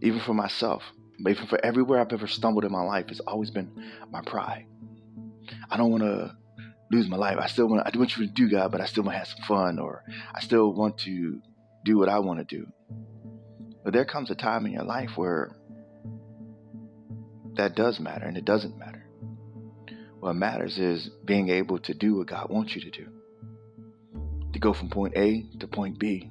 Even 0.00 0.20
for 0.20 0.34
myself, 0.34 0.82
but 1.20 1.30
even 1.30 1.46
for 1.46 1.64
everywhere 1.64 2.00
I've 2.00 2.12
ever 2.12 2.26
stumbled 2.26 2.64
in 2.64 2.72
my 2.72 2.82
life, 2.82 3.06
it's 3.08 3.20
always 3.20 3.50
been 3.50 3.70
my 4.10 4.20
pride. 4.22 4.66
I 5.70 5.76
don't 5.76 5.90
want 5.90 6.02
to 6.02 6.36
lose 6.92 7.08
my 7.08 7.16
life. 7.16 7.38
I 7.40 7.46
still 7.46 7.66
want 7.66 7.86
I 7.86 7.98
want 7.98 8.16
you 8.16 8.26
to 8.26 8.32
do 8.32 8.50
God, 8.50 8.70
but 8.70 8.80
I 8.80 8.86
still 8.86 9.02
want 9.02 9.14
to 9.14 9.18
have 9.18 9.28
some 9.28 9.44
fun, 9.48 9.78
or 9.78 10.04
I 10.34 10.40
still 10.40 10.72
want 10.72 10.98
to 10.98 11.40
do 11.84 11.98
what 11.98 12.08
I 12.08 12.18
want 12.18 12.38
to 12.38 12.56
do. 12.56 12.66
But 13.82 13.94
there 13.94 14.04
comes 14.04 14.30
a 14.30 14.34
time 14.34 14.66
in 14.66 14.72
your 14.72 14.84
life 14.84 15.16
where 15.16 15.56
that 17.54 17.74
does 17.74 17.98
matter, 17.98 18.26
and 18.26 18.36
it 18.36 18.44
doesn't 18.44 18.78
matter. 18.78 19.04
What 20.20 20.36
matters 20.36 20.78
is 20.78 21.08
being 21.24 21.48
able 21.48 21.78
to 21.80 21.94
do 21.94 22.16
what 22.16 22.28
God 22.28 22.48
wants 22.48 22.76
you 22.76 22.82
to 22.82 22.90
do. 22.90 23.08
To 24.52 24.58
go 24.58 24.72
from 24.72 24.90
point 24.90 25.14
A 25.16 25.44
to 25.58 25.66
point 25.66 25.98
B. 25.98 26.30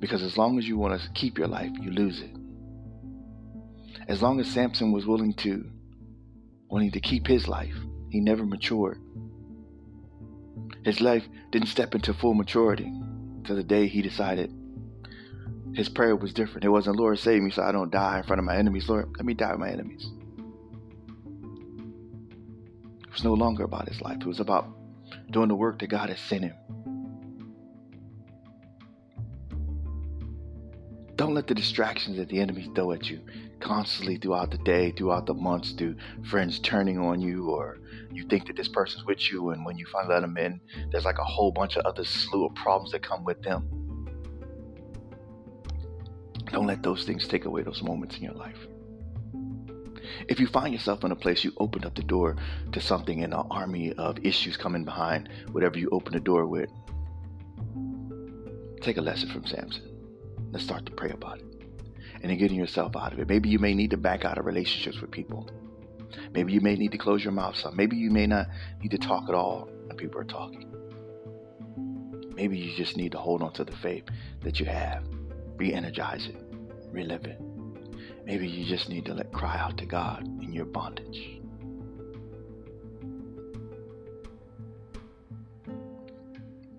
Because 0.00 0.22
as 0.22 0.38
long 0.38 0.58
as 0.58 0.66
you 0.66 0.78
want 0.78 1.00
to 1.00 1.10
keep 1.10 1.36
your 1.36 1.48
life, 1.48 1.70
you 1.80 1.90
lose 1.90 2.20
it. 2.20 2.30
As 4.08 4.22
long 4.22 4.40
as 4.40 4.48
Samson 4.48 4.90
was 4.90 5.06
willing 5.06 5.34
to 5.34 5.64
wanting 6.68 6.92
to 6.92 7.00
keep 7.00 7.26
his 7.26 7.46
life, 7.46 7.76
he 8.12 8.20
never 8.20 8.44
matured. 8.44 9.00
His 10.84 11.00
life 11.00 11.24
didn't 11.50 11.68
step 11.68 11.94
into 11.94 12.12
full 12.12 12.34
maturity 12.34 12.84
until 12.84 13.56
the 13.56 13.62
day 13.64 13.86
he 13.86 14.02
decided 14.02 14.52
his 15.74 15.88
prayer 15.88 16.14
was 16.14 16.34
different. 16.34 16.66
It 16.66 16.68
wasn't, 16.68 16.96
Lord, 16.96 17.18
save 17.18 17.42
me 17.42 17.50
so 17.50 17.62
I 17.62 17.72
don't 17.72 17.90
die 17.90 18.18
in 18.18 18.24
front 18.24 18.38
of 18.38 18.44
my 18.44 18.54
enemies. 18.56 18.86
Lord, 18.86 19.08
let 19.16 19.24
me 19.24 19.32
die 19.32 19.52
with 19.52 19.60
my 19.60 19.70
enemies. 19.70 20.06
It 23.00 23.12
was 23.12 23.24
no 23.24 23.32
longer 23.32 23.64
about 23.64 23.88
his 23.88 24.02
life. 24.02 24.18
It 24.20 24.26
was 24.26 24.40
about 24.40 24.68
doing 25.30 25.48
the 25.48 25.54
work 25.54 25.78
that 25.78 25.86
God 25.86 26.10
has 26.10 26.20
sent 26.20 26.44
him. 26.44 26.54
Don't 31.16 31.32
let 31.32 31.46
the 31.46 31.54
distractions 31.54 32.18
that 32.18 32.28
the 32.28 32.40
enemy 32.40 32.70
throw 32.74 32.92
at 32.92 33.08
you 33.08 33.20
constantly 33.60 34.16
throughout 34.16 34.50
the 34.50 34.58
day, 34.58 34.90
throughout 34.90 35.24
the 35.24 35.34
months, 35.34 35.72
through 35.72 35.96
friends 36.24 36.58
turning 36.58 36.98
on 36.98 37.22
you, 37.22 37.48
or 37.48 37.78
you 38.14 38.24
think 38.24 38.46
that 38.46 38.56
this 38.56 38.68
person's 38.68 39.04
with 39.04 39.30
you, 39.30 39.50
and 39.50 39.64
when 39.64 39.78
you 39.78 39.86
finally 39.86 40.14
let 40.14 40.20
them 40.20 40.36
in, 40.36 40.60
there's 40.90 41.04
like 41.04 41.18
a 41.18 41.24
whole 41.24 41.52
bunch 41.52 41.76
of 41.76 41.84
other 41.84 42.04
slew 42.04 42.46
of 42.46 42.54
problems 42.54 42.92
that 42.92 43.02
come 43.02 43.24
with 43.24 43.42
them. 43.42 43.68
Don't 46.50 46.66
let 46.66 46.82
those 46.82 47.04
things 47.04 47.26
take 47.26 47.44
away 47.44 47.62
those 47.62 47.82
moments 47.82 48.16
in 48.16 48.24
your 48.24 48.34
life. 48.34 48.58
If 50.28 50.38
you 50.38 50.46
find 50.46 50.72
yourself 50.72 51.04
in 51.04 51.10
a 51.10 51.16
place 51.16 51.42
you 51.42 51.52
opened 51.56 51.86
up 51.86 51.94
the 51.94 52.02
door 52.02 52.36
to 52.72 52.80
something 52.80 53.24
and 53.24 53.32
an 53.32 53.46
army 53.50 53.92
of 53.94 54.18
issues 54.24 54.56
coming 54.56 54.84
behind 54.84 55.28
whatever 55.52 55.78
you 55.78 55.88
open 55.90 56.12
the 56.12 56.20
door 56.20 56.46
with, 56.46 56.70
take 58.80 58.98
a 58.98 59.00
lesson 59.00 59.30
from 59.30 59.46
Samson. 59.46 59.88
Let's 60.50 60.64
start 60.64 60.84
to 60.86 60.92
pray 60.92 61.10
about 61.10 61.38
it 61.38 61.46
and 62.22 62.30
then 62.30 62.38
getting 62.38 62.58
yourself 62.58 62.94
out 62.96 63.12
of 63.12 63.18
it. 63.18 63.28
Maybe 63.28 63.48
you 63.48 63.58
may 63.58 63.74
need 63.74 63.90
to 63.90 63.96
back 63.96 64.24
out 64.24 64.38
of 64.38 64.46
relationships 64.46 65.00
with 65.00 65.10
people. 65.10 65.48
Maybe 66.32 66.52
you 66.52 66.60
may 66.60 66.74
need 66.76 66.92
to 66.92 66.98
close 66.98 67.22
your 67.22 67.32
mouth 67.32 67.56
some. 67.56 67.76
Maybe 67.76 67.96
you 67.96 68.10
may 68.10 68.26
not 68.26 68.48
need 68.80 68.90
to 68.90 68.98
talk 68.98 69.28
at 69.28 69.34
all 69.34 69.68
when 69.86 69.96
people 69.96 70.20
are 70.20 70.24
talking. 70.24 70.72
Maybe 72.34 72.58
you 72.58 72.74
just 72.76 72.96
need 72.96 73.12
to 73.12 73.18
hold 73.18 73.42
on 73.42 73.52
to 73.54 73.64
the 73.64 73.76
faith 73.76 74.04
that 74.40 74.58
you 74.58 74.66
have, 74.66 75.04
re 75.56 75.72
energize 75.72 76.26
it, 76.26 76.36
relive 76.90 77.24
it. 77.24 77.40
Maybe 78.24 78.48
you 78.48 78.64
just 78.64 78.88
need 78.88 79.04
to 79.06 79.14
let 79.14 79.32
cry 79.32 79.58
out 79.58 79.76
to 79.78 79.86
God 79.86 80.26
in 80.42 80.52
your 80.52 80.64
bondage. 80.64 81.40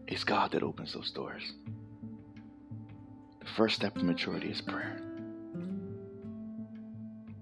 It's 0.07 0.23
God 0.23 0.51
that 0.51 0.63
opens 0.63 0.93
those 0.93 1.11
doors. 1.11 1.53
The 3.39 3.47
first 3.57 3.75
step 3.75 3.95
to 3.95 4.03
maturity 4.03 4.49
is 4.49 4.61
prayer. 4.61 4.99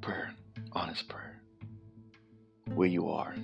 Prayer, 0.01 0.33
honest 0.71 1.07
prayer. 1.07 1.40
Where 2.75 2.87
you 2.87 3.09
are. 3.09 3.35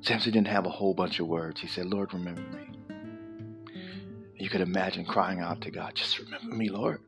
Samson 0.00 0.32
didn't 0.32 0.48
have 0.48 0.66
a 0.66 0.70
whole 0.70 0.94
bunch 0.94 1.20
of 1.20 1.28
words. 1.28 1.60
He 1.60 1.68
said, 1.68 1.86
Lord, 1.86 2.12
remember 2.12 2.42
me. 2.42 2.68
You 4.36 4.48
could 4.50 4.60
imagine 4.60 5.04
crying 5.04 5.40
out 5.40 5.60
to 5.60 5.70
God, 5.70 5.94
just 5.94 6.18
remember 6.18 6.54
me, 6.54 6.68
Lord. 6.68 7.00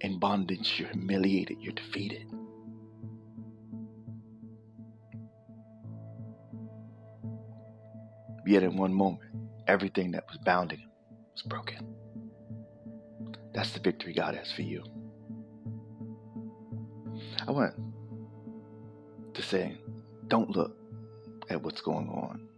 In 0.00 0.18
bondage, 0.18 0.74
you're 0.78 0.88
humiliated, 0.88 1.58
you're 1.60 1.72
defeated. 1.72 2.26
Yet 8.46 8.64
in 8.64 8.76
one 8.76 8.92
moment, 8.92 9.22
everything 9.66 10.10
that 10.12 10.24
was 10.28 10.38
bounding 10.38 10.80
him 10.80 10.90
was 11.32 11.42
broken. 11.42 11.94
That's 13.54 13.70
the 13.70 13.80
victory 13.80 14.12
God 14.12 14.34
has 14.34 14.50
for 14.52 14.62
you. 14.62 14.82
I 17.46 17.52
want 17.52 17.74
to 19.34 19.42
say, 19.42 19.78
don't 20.28 20.50
look 20.50 20.76
at 21.50 21.62
what's 21.62 21.80
going 21.80 22.08
on 22.08 22.48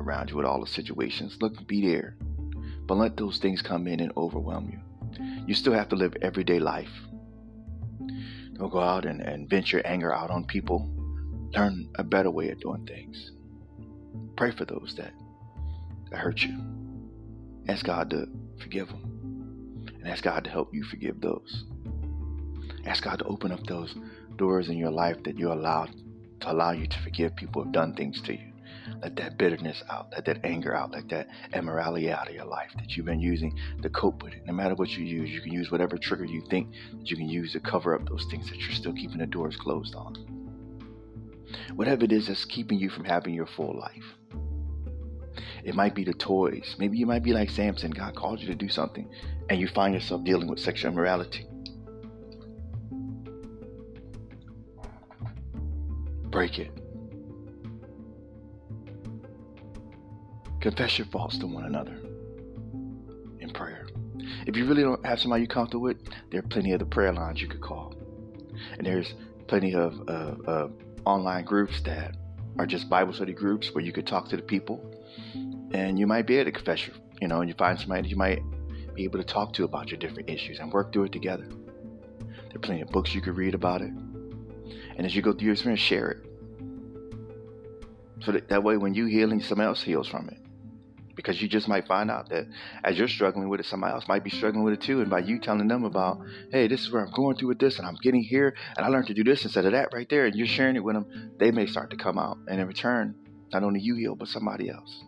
around 0.00 0.30
you 0.30 0.36
with 0.36 0.46
all 0.46 0.60
the 0.60 0.66
situations. 0.66 1.36
Look, 1.40 1.66
be 1.66 1.86
there. 1.86 2.16
But 2.86 2.96
let 2.96 3.16
those 3.16 3.38
things 3.38 3.62
come 3.62 3.86
in 3.86 4.00
and 4.00 4.12
overwhelm 4.16 4.70
you. 4.70 4.80
You 5.46 5.54
still 5.54 5.72
have 5.72 5.88
to 5.90 5.96
live 5.96 6.16
everyday 6.22 6.58
life. 6.58 6.92
Don't 8.54 8.72
go 8.72 8.80
out 8.80 9.04
and, 9.04 9.20
and 9.20 9.50
vent 9.50 9.72
your 9.72 9.82
anger 9.84 10.14
out 10.14 10.30
on 10.30 10.44
people. 10.44 10.88
Learn 11.52 11.88
a 11.96 12.04
better 12.04 12.30
way 12.30 12.50
of 12.50 12.60
doing 12.60 12.86
things. 12.86 13.32
Pray 14.36 14.50
for 14.50 14.64
those 14.64 14.94
that, 14.96 15.12
that 16.10 16.18
hurt 16.18 16.42
you. 16.42 16.56
Ask 17.68 17.84
God 17.84 18.10
to 18.10 18.26
forgive 18.60 18.88
them. 18.88 19.84
And 19.98 20.08
ask 20.08 20.22
God 20.22 20.44
to 20.44 20.50
help 20.50 20.72
you 20.72 20.84
forgive 20.84 21.20
those. 21.20 21.64
Ask 22.84 23.02
God 23.02 23.18
to 23.18 23.24
open 23.24 23.50
up 23.50 23.66
those 23.66 23.94
doors 24.36 24.68
in 24.68 24.76
your 24.76 24.90
life 24.90 25.22
that 25.24 25.38
you're 25.38 25.52
allowed 25.52 25.90
to 26.40 26.52
allow 26.52 26.72
you 26.72 26.86
to 26.86 26.98
forgive 27.00 27.36
people 27.36 27.62
who 27.62 27.68
have 27.68 27.74
done 27.74 27.94
things 27.94 28.20
to 28.22 28.32
you. 28.32 28.52
Let 29.02 29.16
that 29.16 29.36
bitterness 29.36 29.82
out, 29.90 30.08
let 30.12 30.24
that 30.26 30.44
anger 30.44 30.74
out, 30.74 30.92
let 30.92 31.08
that 31.08 31.28
immorality 31.52 32.10
out 32.10 32.28
of 32.28 32.34
your 32.34 32.44
life 32.44 32.70
that 32.76 32.96
you've 32.96 33.06
been 33.06 33.20
using 33.20 33.58
to 33.82 33.90
cope 33.90 34.22
with 34.22 34.32
it. 34.32 34.46
No 34.46 34.52
matter 34.52 34.74
what 34.74 34.90
you 34.90 35.04
use, 35.04 35.30
you 35.30 35.40
can 35.40 35.52
use 35.52 35.70
whatever 35.70 35.98
trigger 35.98 36.24
you 36.24 36.42
think 36.48 36.72
that 36.92 37.10
you 37.10 37.16
can 37.16 37.28
use 37.28 37.52
to 37.52 37.60
cover 37.60 37.94
up 37.94 38.08
those 38.08 38.26
things 38.30 38.48
that 38.48 38.58
you're 38.58 38.72
still 38.72 38.92
keeping 38.92 39.18
the 39.18 39.26
doors 39.26 39.56
closed 39.56 39.94
on. 39.94 40.14
Whatever 41.74 42.04
it 42.04 42.12
is 42.12 42.28
that's 42.28 42.44
keeping 42.44 42.78
you 42.78 42.90
from 42.90 43.04
having 43.04 43.34
your 43.34 43.46
full 43.46 43.76
life. 43.78 44.04
It 45.64 45.74
might 45.74 45.94
be 45.94 46.04
the 46.04 46.14
toys. 46.14 46.76
Maybe 46.78 46.96
you 46.96 47.06
might 47.06 47.24
be 47.24 47.32
like 47.32 47.50
Samson. 47.50 47.90
God 47.90 48.14
called 48.14 48.40
you 48.40 48.46
to 48.46 48.54
do 48.54 48.68
something 48.68 49.10
and 49.50 49.60
you 49.60 49.66
find 49.68 49.94
yourself 49.94 50.22
dealing 50.22 50.48
with 50.48 50.60
sexual 50.60 50.92
immorality. 50.92 51.46
Break 56.36 56.58
it. 56.58 56.70
Confess 60.60 60.98
your 60.98 61.06
faults 61.06 61.38
to 61.38 61.46
one 61.46 61.64
another 61.64 61.96
in 63.40 63.48
prayer. 63.54 63.86
If 64.46 64.54
you 64.54 64.66
really 64.66 64.82
don't 64.82 65.06
have 65.06 65.18
somebody 65.18 65.44
you're 65.44 65.48
comfortable 65.48 65.84
with, 65.84 65.96
there 66.30 66.40
are 66.40 66.48
plenty 66.48 66.72
of 66.72 66.80
the 66.80 66.84
prayer 66.84 67.10
lines 67.14 67.40
you 67.40 67.48
could 67.48 67.62
call. 67.62 67.94
And 68.76 68.86
there's 68.86 69.14
plenty 69.46 69.74
of 69.74 69.98
uh, 70.06 70.34
uh, 70.46 70.68
online 71.06 71.46
groups 71.46 71.80
that 71.84 72.14
are 72.58 72.66
just 72.66 72.90
Bible 72.90 73.14
study 73.14 73.32
groups 73.32 73.74
where 73.74 73.82
you 73.82 73.92
could 73.94 74.06
talk 74.06 74.28
to 74.28 74.36
the 74.36 74.42
people 74.42 74.84
and 75.72 75.98
you 75.98 76.06
might 76.06 76.26
be 76.26 76.36
able 76.36 76.52
to 76.52 76.52
confess 76.52 76.86
your, 76.86 76.96
you 77.22 77.28
know, 77.28 77.40
and 77.40 77.48
you 77.48 77.54
find 77.54 77.80
somebody 77.80 78.02
that 78.02 78.08
you 78.10 78.16
might 78.16 78.42
be 78.94 79.04
able 79.04 79.18
to 79.18 79.24
talk 79.24 79.54
to 79.54 79.64
about 79.64 79.88
your 79.88 79.98
different 79.98 80.28
issues 80.28 80.58
and 80.58 80.70
work 80.70 80.92
through 80.92 81.04
it 81.04 81.12
together. 81.12 81.46
There 81.46 82.56
are 82.56 82.58
plenty 82.58 82.82
of 82.82 82.88
books 82.88 83.14
you 83.14 83.22
could 83.22 83.38
read 83.38 83.54
about 83.54 83.80
it. 83.80 83.90
And 84.96 85.06
as 85.06 85.14
you 85.14 85.22
go 85.22 85.32
through 85.32 85.46
your 85.46 85.52
experience, 85.52 85.80
share 85.80 86.10
it. 86.10 86.26
So 88.22 88.32
that, 88.32 88.48
that 88.48 88.62
way 88.62 88.76
when 88.76 88.94
you 88.94 89.06
heal 89.06 89.30
and 89.30 89.42
somebody 89.44 89.66
else 89.66 89.82
heals 89.82 90.08
from 90.08 90.28
it. 90.28 90.38
Because 91.14 91.40
you 91.40 91.48
just 91.48 91.66
might 91.66 91.86
find 91.86 92.10
out 92.10 92.28
that 92.28 92.46
as 92.84 92.98
you're 92.98 93.08
struggling 93.08 93.48
with 93.48 93.60
it, 93.60 93.66
somebody 93.66 93.94
else 93.94 94.06
might 94.06 94.22
be 94.22 94.30
struggling 94.30 94.64
with 94.64 94.74
it 94.74 94.82
too. 94.82 95.00
And 95.00 95.08
by 95.08 95.20
you 95.20 95.38
telling 95.38 95.66
them 95.66 95.84
about, 95.84 96.18
hey, 96.50 96.68
this 96.68 96.82
is 96.82 96.92
where 96.92 97.04
I'm 97.04 97.12
going 97.12 97.36
through 97.36 97.48
with 97.48 97.58
this, 97.58 97.78
and 97.78 97.86
I'm 97.86 97.96
getting 98.02 98.22
here, 98.22 98.54
and 98.76 98.84
I 98.84 98.90
learned 98.90 99.06
to 99.06 99.14
do 99.14 99.24
this 99.24 99.44
instead 99.44 99.64
of 99.64 99.72
that 99.72 99.94
right 99.94 100.08
there, 100.10 100.26
and 100.26 100.34
you're 100.34 100.46
sharing 100.46 100.76
it 100.76 100.84
with 100.84 100.94
them, 100.94 101.32
they 101.38 101.50
may 101.50 101.66
start 101.66 101.90
to 101.90 101.96
come 101.96 102.18
out. 102.18 102.38
And 102.48 102.60
in 102.60 102.66
return, 102.66 103.14
not 103.52 103.62
only 103.62 103.80
you 103.80 103.94
heal, 103.94 104.14
but 104.14 104.28
somebody 104.28 104.68
else. 104.68 105.04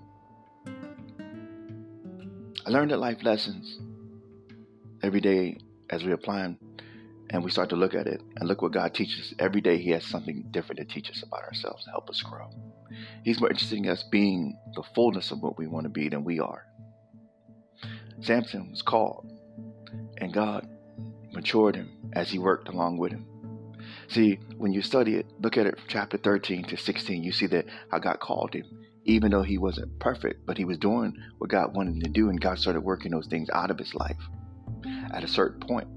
I 2.66 2.70
learned 2.70 2.90
that 2.90 2.98
life 2.98 3.22
lessons 3.22 3.78
every 5.02 5.20
day 5.20 5.58
as 5.90 6.04
we 6.04 6.12
apply 6.12 6.42
them 6.42 6.58
and 7.30 7.44
we 7.44 7.50
start 7.50 7.68
to 7.70 7.76
look 7.76 7.94
at 7.94 8.06
it 8.06 8.20
and 8.36 8.48
look 8.48 8.62
what 8.62 8.72
God 8.72 8.94
teaches. 8.94 9.34
Every 9.38 9.60
day 9.60 9.78
He 9.78 9.90
has 9.90 10.04
something 10.04 10.46
different 10.50 10.78
to 10.78 10.84
teach 10.84 11.10
us 11.10 11.22
about 11.22 11.42
ourselves 11.42 11.84
to 11.84 11.90
help 11.90 12.08
us 12.08 12.22
grow. 12.22 12.50
He's 13.24 13.40
more 13.40 13.50
interested 13.50 13.78
in 13.78 13.88
us 13.88 14.02
being 14.02 14.58
the 14.74 14.82
fullness 14.94 15.30
of 15.30 15.42
what 15.42 15.58
we 15.58 15.66
want 15.66 15.84
to 15.84 15.90
be 15.90 16.08
than 16.08 16.24
we 16.24 16.40
are. 16.40 16.64
Samson 18.20 18.70
was 18.70 18.82
called, 18.82 19.30
and 20.18 20.32
God 20.32 20.68
matured 21.32 21.76
him 21.76 21.90
as 22.14 22.30
he 22.30 22.38
worked 22.38 22.68
along 22.68 22.98
with 22.98 23.12
him. 23.12 23.26
See, 24.08 24.38
when 24.56 24.72
you 24.72 24.82
study 24.82 25.16
it, 25.16 25.26
look 25.40 25.56
at 25.56 25.66
it 25.66 25.78
from 25.78 25.88
chapter 25.88 26.16
13 26.16 26.64
to 26.64 26.76
16, 26.76 27.22
you 27.22 27.32
see 27.32 27.46
that 27.48 27.66
how 27.90 27.98
God 27.98 28.20
called 28.20 28.54
him, 28.54 28.64
even 29.04 29.30
though 29.30 29.42
he 29.42 29.58
wasn't 29.58 29.98
perfect, 30.00 30.46
but 30.46 30.56
he 30.56 30.64
was 30.64 30.78
doing 30.78 31.14
what 31.38 31.50
God 31.50 31.76
wanted 31.76 31.96
him 31.96 32.02
to 32.02 32.10
do, 32.10 32.30
and 32.30 32.40
God 32.40 32.58
started 32.58 32.80
working 32.80 33.12
those 33.12 33.26
things 33.26 33.48
out 33.50 33.70
of 33.70 33.78
his 33.78 33.94
life 33.94 34.18
at 35.12 35.24
a 35.24 35.28
certain 35.28 35.60
point. 35.60 35.88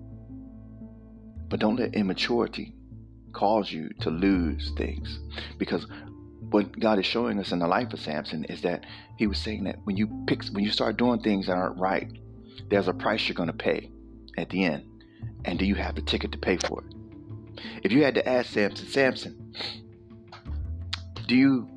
But 1.51 1.59
don't 1.59 1.75
let 1.75 1.93
immaturity 1.93 2.73
cause 3.33 3.71
you 3.71 3.89
to 3.99 4.09
lose 4.09 4.71
things. 4.77 5.19
Because 5.57 5.85
what 6.49 6.79
God 6.79 6.97
is 6.97 7.05
showing 7.05 7.39
us 7.39 7.51
in 7.51 7.59
the 7.59 7.67
life 7.67 7.91
of 7.93 7.99
Samson 7.99 8.45
is 8.45 8.61
that 8.61 8.85
he 9.17 9.27
was 9.27 9.37
saying 9.37 9.65
that 9.65 9.77
when 9.83 9.97
you 9.97 10.07
pick 10.27 10.45
when 10.45 10.63
you 10.63 10.71
start 10.71 10.97
doing 10.97 11.19
things 11.19 11.47
that 11.47 11.57
aren't 11.57 11.77
right, 11.77 12.09
there's 12.69 12.87
a 12.87 12.93
price 12.93 13.27
you're 13.27 13.35
gonna 13.35 13.53
pay 13.53 13.89
at 14.37 14.49
the 14.49 14.63
end. 14.63 14.85
And 15.43 15.59
do 15.59 15.65
you 15.65 15.75
have 15.75 15.95
the 15.95 16.01
ticket 16.01 16.31
to 16.31 16.37
pay 16.37 16.57
for 16.57 16.83
it? 16.83 16.95
If 17.83 17.91
you 17.91 18.03
had 18.03 18.15
to 18.15 18.27
ask 18.27 18.51
Samson, 18.51 18.87
Samson, 18.87 19.53
do 21.27 21.35
you 21.35 21.67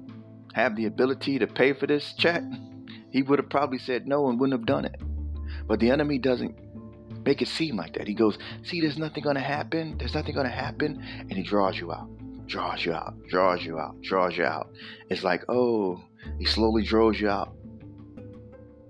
have 0.55 0.77
the 0.77 0.87
ability 0.87 1.41
to 1.41 1.49
pay 1.49 1.73
for 1.73 1.89
this 1.89 2.15
check? 2.15 2.45
He 3.11 3.23
would 3.23 3.41
have 3.41 3.51
probably 3.51 3.79
said 3.79 4.07
no 4.07 4.29
and 4.29 4.39
wouldn't 4.39 4.59
have 4.59 4.67
done 4.67 4.85
it. 4.85 5.01
But 5.67 5.81
the 5.81 5.91
enemy 5.91 6.19
doesn't 6.19 6.57
make 7.25 7.43
it 7.43 7.49
seem 7.49 7.77
like 7.77 7.95
that. 7.95 8.07
He 8.07 8.15
goes, 8.15 8.39
See, 8.63 8.81
there's 8.81 8.99
nothing 8.99 9.23
going 9.23 9.37
to 9.37 9.43
happen. 9.43 9.97
There's 9.99 10.15
nothing 10.15 10.35
going 10.35 10.47
to 10.47 10.53
happen. 10.53 11.03
And 11.21 11.33
he 11.33 11.43
draws 11.43 11.79
you 11.79 11.93
out, 11.93 12.09
draws 12.47 12.85
you 12.85 12.93
out, 12.93 13.15
draws 13.29 13.65
you 13.65 13.79
out, 13.79 14.01
draws 14.03 14.37
you 14.37 14.45
out. 14.45 14.71
It's 15.11 15.25
like, 15.25 15.45
oh, 15.49 16.03
he 16.39 16.45
slowly 16.45 16.83
draws 16.83 17.21
you 17.21 17.29
out 17.29 17.57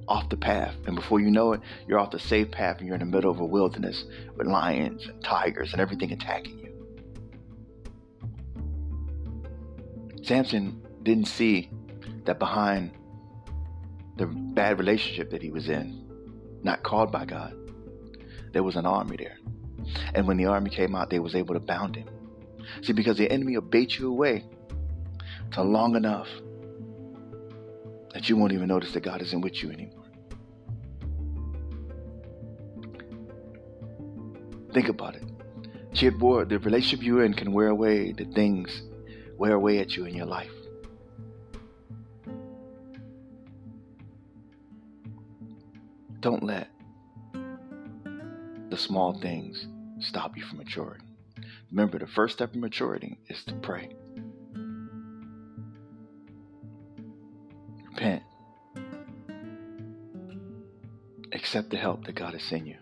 off 0.09 0.29
the 0.29 0.37
path. 0.37 0.75
And 0.87 0.97
before 0.97 1.21
you 1.21 1.31
know 1.31 1.53
it, 1.53 1.61
you're 1.89 1.99
off 1.99 2.11
the 2.11 2.19
safe 2.19 2.51
path 2.51 2.79
and 2.79 2.87
you're 2.87 2.97
in 2.97 3.01
the 3.01 3.07
middle 3.07 3.31
of 3.31 3.41
a 3.41 3.45
wilderness 3.45 4.05
with 4.37 4.47
lions 4.47 5.07
and 5.07 5.23
tigers 5.23 5.73
and 5.73 5.81
everything 5.81 6.13
attacking 6.13 6.59
you. 6.59 6.65
Samson 10.23 10.83
didn't 11.03 11.29
see 11.29 11.71
that 12.25 12.39
behind 12.39 12.93
the 14.17 14.27
bad 14.27 14.79
relationship 14.79 15.31
that 15.31 15.43
he 15.43 15.51
was 15.51 15.69
in, 15.69 16.05
not 16.63 16.83
called 16.83 17.13
by 17.13 17.25
God, 17.25 17.55
there 18.55 18.63
was 18.63 18.77
an 18.77 18.87
army 18.87 19.17
there. 19.17 19.37
And 20.15 20.27
when 20.27 20.39
the 20.39 20.47
army 20.47 20.71
came 20.71 20.95
out, 20.95 21.11
they 21.11 21.19
was 21.19 21.35
able 21.35 21.55
to 21.55 21.61
bound 21.61 21.97
him. 21.97 22.09
See, 22.83 22.95
because 22.95 23.19
the 23.19 23.31
enemy 23.31 23.57
will 23.57 23.67
bait 23.67 23.99
you 23.99 24.09
away 24.09 24.45
to 25.53 25.63
long 25.63 25.97
enough 25.97 26.29
that 28.15 28.29
you 28.29 28.37
won't 28.37 28.53
even 28.53 28.69
notice 28.69 28.93
that 28.93 29.03
God 29.03 29.21
isn't 29.21 29.41
with 29.41 29.63
you 29.63 29.71
anymore. 29.71 30.05
Think 34.73 34.89
about 34.89 35.17
it. 35.17 35.23
the 36.49 36.59
relationship 36.59 37.05
you're 37.05 37.25
in 37.25 37.35
can 37.35 37.53
wear 37.53 37.69
away 37.69 38.13
the 38.13 38.25
things, 38.25 38.83
wear 39.37 39.55
away 39.55 39.79
at 39.79 39.97
you 39.97 40.05
in 40.05 40.15
your 40.15 40.27
life. 40.27 40.51
Don't 46.21 46.43
let 46.43 46.74
the 48.75 48.81
small 48.81 49.17
things 49.21 49.69
stop 50.01 50.37
you 50.37 50.43
from 50.43 50.59
maturing. 50.59 51.01
Remember, 51.71 51.97
the 51.97 52.09
first 52.09 52.35
step 52.35 52.51
of 52.51 52.57
maturity 52.57 53.21
is 53.29 53.45
to 53.45 53.55
pray. 53.55 53.89
Repent. 57.89 58.25
Accept 61.33 61.71
the 61.71 61.77
help 61.77 62.05
that 62.07 62.17
God 62.17 62.33
has 62.33 62.43
sent 62.43 62.67
you. 62.67 62.75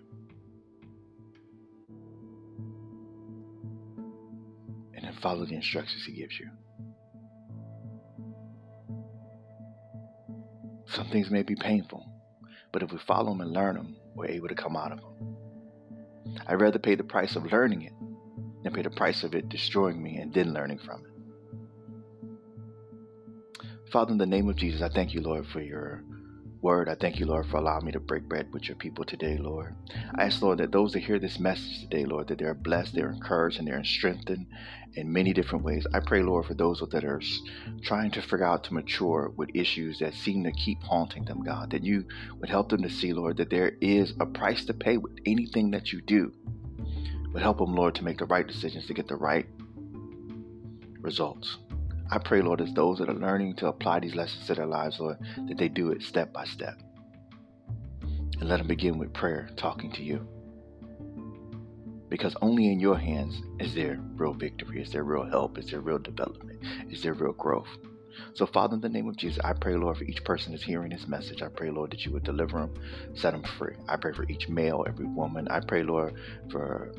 And 4.95 5.05
then 5.05 5.13
follow 5.21 5.45
the 5.45 5.57
instructions 5.57 6.07
He 6.07 6.13
gives 6.13 6.41
you. 6.41 6.49
Some 10.87 11.09
things 11.09 11.31
may 11.31 11.43
be 11.43 11.55
painful, 11.55 12.02
but 12.73 12.83
if 12.83 12.93
we 12.93 12.99
follow 12.99 13.33
them 13.33 13.43
and 13.43 13.52
learn 13.52 13.75
them, 13.75 13.97
we're 14.15 14.28
able 14.28 14.49
to 14.49 14.55
come 14.55 14.75
out 14.75 14.93
of 14.93 15.00
them. 15.00 15.31
I'd 16.47 16.60
rather 16.60 16.78
pay 16.78 16.95
the 16.95 17.04
price 17.04 17.36
of 17.36 17.50
learning 17.52 17.82
it 17.82 17.92
than 18.62 18.73
pay 18.73 18.82
the 18.82 18.90
price 18.90 19.23
of 19.25 19.34
it 19.34 19.49
destroying 19.49 20.02
me 20.02 20.16
and 20.16 20.32
then 20.32 20.52
learning 20.52 20.78
from 20.78 21.04
it. 21.04 21.12
Father, 23.90 24.12
in 24.12 24.18
the 24.18 24.26
name 24.26 24.49
of 24.49 24.56
Jesus, 24.56 24.80
I 24.80 24.88
thank 24.88 25.12
you, 25.12 25.21
Lord, 25.21 25.47
for 25.47 25.60
your 25.60 26.02
word. 26.63 26.89
I 26.89 26.95
thank 26.95 27.19
you, 27.19 27.27
Lord, 27.27 27.47
for 27.47 27.57
allowing 27.57 27.85
me 27.85 27.93
to 27.93 28.01
break 28.01 28.29
bread 28.29 28.53
with 28.53 28.69
your 28.69 28.77
people 28.77 29.05
today, 29.05 29.37
Lord. 29.37 29.75
I 30.15 30.27
ask, 30.27 30.41
Lord, 30.41 30.59
that 30.59 30.71
those 30.71 30.93
that 30.93 31.01
hear 31.01 31.19
this 31.19 31.41
message 31.41 31.81
today, 31.81 32.05
Lord, 32.05 32.29
that 32.29 32.39
they're 32.39 32.55
blessed, 32.55 32.95
they're 32.95 33.11
encouraged, 33.11 33.59
and 33.59 33.67
they're 33.67 33.83
strengthened 33.83 34.47
in 34.95 35.13
many 35.13 35.33
different 35.33 35.65
ways. 35.65 35.87
I 35.93 36.01
pray, 36.01 36.23
Lord, 36.23 36.47
for 36.47 36.55
those 36.55 36.83
that 36.91 37.05
are 37.05 37.21
trying 37.83 38.13
to 38.13 38.23
figure 38.23 38.45
out 38.45 38.65
to 38.65 38.75
mature 38.75 39.33
with 39.37 39.51
issues 39.55 39.99
that 39.99 40.15
seem 40.15 40.45
to 40.45 40.53
keep 40.53 40.83
haunting 40.83 41.25
them, 41.25 41.43
God, 41.43 41.71
that 41.71 41.83
you 41.83 42.07
would 42.39 42.49
help 42.51 42.69
them 42.69 42.83
to 42.83 42.91
see, 42.91 43.13
Lord, 43.13 43.39
that 43.39 43.51
there 43.51 43.73
is 43.81 44.15
a 44.21 44.27
price 44.27 44.65
to 44.67 44.75
pay 44.75 44.99
with 44.99 45.19
anything 45.27 45.73
that 45.73 45.93
you 45.93 46.01
do. 46.01 46.33
But 47.33 47.43
help 47.43 47.59
them, 47.59 47.75
Lord, 47.75 47.97
to 47.97 48.05
make 48.05 48.19
the 48.19 48.27
right 48.27 48.47
decisions 48.47 48.87
to 48.87 48.95
get 48.95 49.09
the 49.09 49.17
right 49.17 49.47
results. 51.01 51.59
I 52.13 52.19
pray, 52.19 52.43
Lord, 52.43 52.61
as 52.61 52.71
those 52.75 52.99
that 52.99 53.09
are 53.09 53.15
learning 53.15 53.57
to 53.57 53.69
apply 53.69 54.01
these 54.01 54.15
lessons 54.15 54.47
to 54.47 54.55
their 54.55 54.67
lives, 54.67 55.01
Lord, 55.01 55.17
that 55.49 55.57
they 55.57 55.69
do 55.69 55.93
it 55.93 56.03
step 56.03 56.31
by 56.31 56.45
step. 56.45 56.75
And 58.39 58.51
let 58.51 58.59
them 58.59 58.67
begin 58.67 58.99
with 58.99 59.15
prayer, 59.15 59.49
talking 59.57 59.91
to 59.93 60.03
you. 60.03 60.29
Because 62.11 62.37
only 62.43 62.71
in 62.71 62.81
your 62.81 62.99
hands 62.99 63.41
is 63.59 63.75
there 63.75 63.99
real 64.17 64.35
victory, 64.35 64.83
is 64.83 64.93
there 64.93 65.05
real 65.05 65.25
help, 65.25 65.57
is 65.57 65.71
there 65.71 65.81
real 65.81 65.99
development, 65.99 66.63
is 66.91 67.03
there 67.03 67.15
real 67.15 67.33
growth. 67.33 67.71
So, 68.35 68.45
Father, 68.45 68.75
in 68.75 68.83
the 68.83 68.91
name 68.91 69.09
of 69.09 69.17
Jesus, 69.17 69.43
I 69.43 69.55
pray, 69.55 69.75
Lord, 69.77 69.97
for 69.97 70.05
each 70.05 70.23
person 70.23 70.53
that's 70.53 70.65
hearing 70.65 70.91
this 70.91 71.09
message. 71.09 71.41
I 71.41 71.49
pray, 71.49 71.71
Lord, 71.71 71.93
that 71.93 72.05
you 72.05 72.13
would 72.13 72.25
deliver 72.25 72.59
them, 72.59 72.75
set 73.15 73.33
them 73.33 73.43
free. 73.57 73.77
I 73.89 73.97
pray 73.97 74.13
for 74.13 74.29
each 74.29 74.51
male, 74.51 74.85
every 74.87 75.07
woman. 75.07 75.49
I 75.49 75.61
pray, 75.61 75.83
Lord, 75.83 76.13
for 76.51 76.93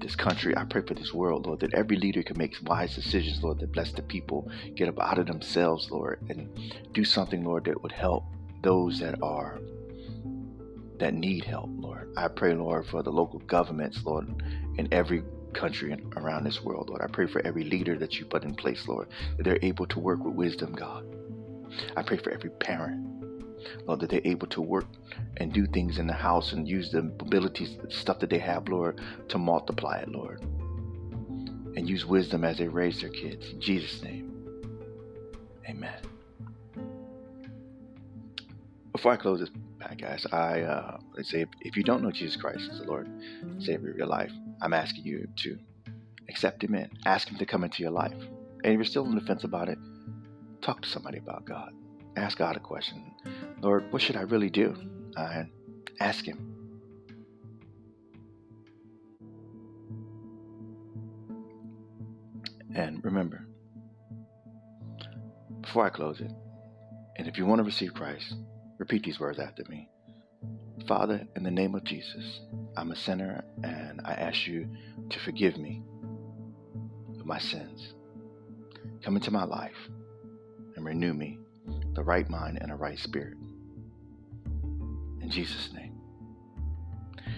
this 0.00 0.16
country. 0.16 0.56
I 0.56 0.64
pray 0.64 0.82
for 0.82 0.94
this 0.94 1.12
world, 1.12 1.46
Lord, 1.46 1.60
that 1.60 1.74
every 1.74 1.96
leader 1.96 2.22
can 2.22 2.38
make 2.38 2.56
wise 2.64 2.94
decisions, 2.94 3.42
Lord, 3.42 3.60
that 3.60 3.72
bless 3.72 3.92
the 3.92 4.02
people, 4.02 4.50
get 4.74 4.88
up 4.88 5.00
out 5.00 5.18
of 5.18 5.26
themselves, 5.26 5.90
Lord, 5.90 6.20
and 6.28 6.48
do 6.92 7.04
something, 7.04 7.44
Lord, 7.44 7.64
that 7.64 7.82
would 7.82 7.92
help 7.92 8.24
those 8.62 9.00
that 9.00 9.22
are 9.22 9.60
that 10.98 11.14
need 11.14 11.44
help, 11.44 11.70
Lord. 11.78 12.12
I 12.16 12.28
pray, 12.28 12.54
Lord, 12.54 12.86
for 12.86 13.02
the 13.02 13.10
local 13.10 13.38
governments, 13.40 14.04
Lord, 14.04 14.42
in 14.76 14.86
every 14.92 15.22
country 15.54 15.92
and 15.92 16.12
around 16.16 16.44
this 16.44 16.62
world, 16.62 16.88
Lord. 16.90 17.00
I 17.02 17.06
pray 17.06 17.26
for 17.26 17.40
every 17.44 17.64
leader 17.64 17.96
that 17.98 18.18
you 18.18 18.26
put 18.26 18.44
in 18.44 18.54
place, 18.54 18.86
Lord, 18.86 19.08
that 19.36 19.44
they're 19.44 19.58
able 19.62 19.86
to 19.86 19.98
work 19.98 20.22
with 20.22 20.34
wisdom, 20.34 20.72
God. 20.72 21.04
I 21.96 22.02
pray 22.02 22.18
for 22.18 22.30
every 22.30 22.50
parent, 22.50 23.24
Lord, 23.86 24.00
that 24.00 24.10
they're 24.10 24.20
able 24.24 24.46
to 24.48 24.60
work 24.60 24.86
and 25.36 25.52
do 25.52 25.66
things 25.66 25.98
in 25.98 26.06
the 26.06 26.12
house 26.12 26.52
and 26.52 26.68
use 26.68 26.90
the 26.90 26.98
abilities, 26.98 27.76
stuff 27.88 28.18
that 28.20 28.30
they 28.30 28.38
have, 28.38 28.68
Lord, 28.68 29.00
to 29.28 29.38
multiply 29.38 29.98
it, 29.98 30.08
Lord. 30.08 30.40
And 31.76 31.88
use 31.88 32.04
wisdom 32.04 32.44
as 32.44 32.58
they 32.58 32.68
raise 32.68 33.00
their 33.00 33.10
kids. 33.10 33.50
In 33.50 33.60
Jesus' 33.60 34.02
name. 34.02 34.30
Amen. 35.68 36.00
Before 38.92 39.12
I 39.12 39.16
close 39.16 39.40
this 39.40 39.50
podcast, 39.78 40.32
I 40.34 40.62
uh, 40.62 40.98
say 41.22 41.42
if, 41.42 41.48
if 41.60 41.76
you 41.76 41.82
don't 41.82 42.02
know 42.02 42.10
Jesus 42.10 42.36
Christ 42.36 42.68
as 42.72 42.80
the 42.80 42.84
Lord 42.84 43.08
Savior 43.60 43.90
of 43.90 43.96
your 43.96 44.06
life, 44.06 44.32
I'm 44.60 44.74
asking 44.74 45.04
you 45.04 45.28
to 45.36 45.58
accept 46.28 46.62
Him 46.64 46.74
in. 46.74 46.90
Ask 47.06 47.28
Him 47.28 47.38
to 47.38 47.46
come 47.46 47.64
into 47.64 47.82
your 47.82 47.92
life. 47.92 48.12
And 48.12 48.72
if 48.72 48.72
you're 48.72 48.84
still 48.84 49.06
on 49.06 49.14
the 49.14 49.20
fence 49.22 49.44
about 49.44 49.68
it, 49.68 49.78
talk 50.60 50.82
to 50.82 50.88
somebody 50.88 51.18
about 51.18 51.44
God. 51.44 51.72
Ask 52.16 52.38
God 52.38 52.56
a 52.56 52.60
question. 52.60 53.14
Lord, 53.60 53.92
what 53.92 54.02
should 54.02 54.16
I 54.16 54.22
really 54.22 54.50
do? 54.50 54.74
Uh, 55.16 55.44
ask 56.00 56.24
Him. 56.24 56.50
And 62.74 63.04
remember, 63.04 63.46
before 65.60 65.84
I 65.84 65.90
close 65.90 66.20
it, 66.20 66.30
and 67.16 67.26
if 67.26 67.36
you 67.36 67.44
want 67.44 67.58
to 67.58 67.64
receive 67.64 67.94
Christ, 67.94 68.34
repeat 68.78 69.02
these 69.02 69.18
words 69.18 69.38
after 69.38 69.64
me. 69.68 69.88
Father, 70.86 71.26
in 71.36 71.42
the 71.42 71.50
name 71.50 71.74
of 71.74 71.84
Jesus, 71.84 72.40
I'm 72.76 72.92
a 72.92 72.96
sinner 72.96 73.44
and 73.62 74.00
I 74.04 74.12
ask 74.12 74.46
you 74.46 74.68
to 75.10 75.18
forgive 75.18 75.58
me 75.58 75.82
of 77.18 77.26
my 77.26 77.38
sins. 77.38 77.92
Come 79.02 79.16
into 79.16 79.30
my 79.30 79.44
life 79.44 79.76
and 80.76 80.84
renew 80.84 81.12
me, 81.12 81.39
the 81.94 82.02
right 82.02 82.28
mind 82.28 82.58
and 82.60 82.70
a 82.70 82.74
right 82.74 82.98
spirit. 82.98 83.36
In 85.20 85.30
Jesus' 85.30 85.72
name. 85.72 85.98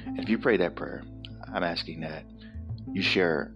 And 0.06 0.20
if 0.20 0.28
you 0.28 0.38
pray 0.38 0.56
that 0.58 0.76
prayer, 0.76 1.02
I'm 1.52 1.64
asking 1.64 2.00
that 2.00 2.24
you 2.92 3.02
share 3.02 3.52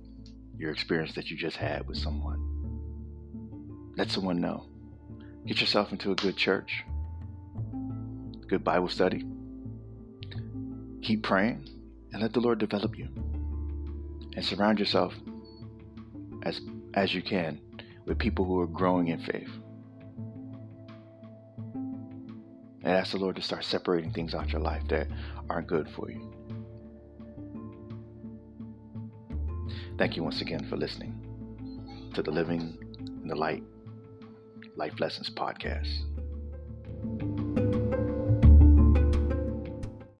your 0.58 0.70
experience 0.70 1.14
that 1.14 1.30
you 1.30 1.36
just 1.36 1.56
had 1.56 1.86
with 1.86 1.98
someone. 1.98 2.42
Let 3.96 4.10
someone 4.10 4.40
know. 4.40 4.66
Get 5.46 5.60
yourself 5.60 5.92
into 5.92 6.12
a 6.12 6.14
good 6.14 6.36
church, 6.36 6.84
good 8.48 8.64
Bible 8.64 8.88
study. 8.88 9.24
Keep 11.02 11.22
praying 11.22 11.68
and 12.12 12.22
let 12.22 12.32
the 12.32 12.40
Lord 12.40 12.58
develop 12.58 12.98
you. 12.98 13.08
And 14.34 14.44
surround 14.44 14.78
yourself 14.78 15.14
as 16.42 16.60
as 16.94 17.14
you 17.14 17.22
can 17.22 17.60
with 18.06 18.18
people 18.18 18.44
who 18.44 18.60
are 18.60 18.66
growing 18.66 19.08
in 19.08 19.18
faith. 19.20 19.50
And 22.86 22.94
ask 22.94 23.10
the 23.10 23.18
Lord 23.18 23.34
to 23.34 23.42
start 23.42 23.64
separating 23.64 24.12
things 24.12 24.32
out 24.32 24.52
your 24.52 24.60
life 24.60 24.86
that 24.90 25.08
aren't 25.50 25.66
good 25.66 25.90
for 25.90 26.08
you. 26.08 26.32
Thank 29.98 30.14
you 30.14 30.22
once 30.22 30.40
again 30.40 30.64
for 30.68 30.76
listening 30.76 31.18
to 32.14 32.22
the 32.22 32.30
Living 32.30 32.78
in 33.00 33.26
the 33.26 33.34
Light 33.34 33.64
Life 34.76 35.00
Lessons 35.00 35.28
podcast. 35.28 36.15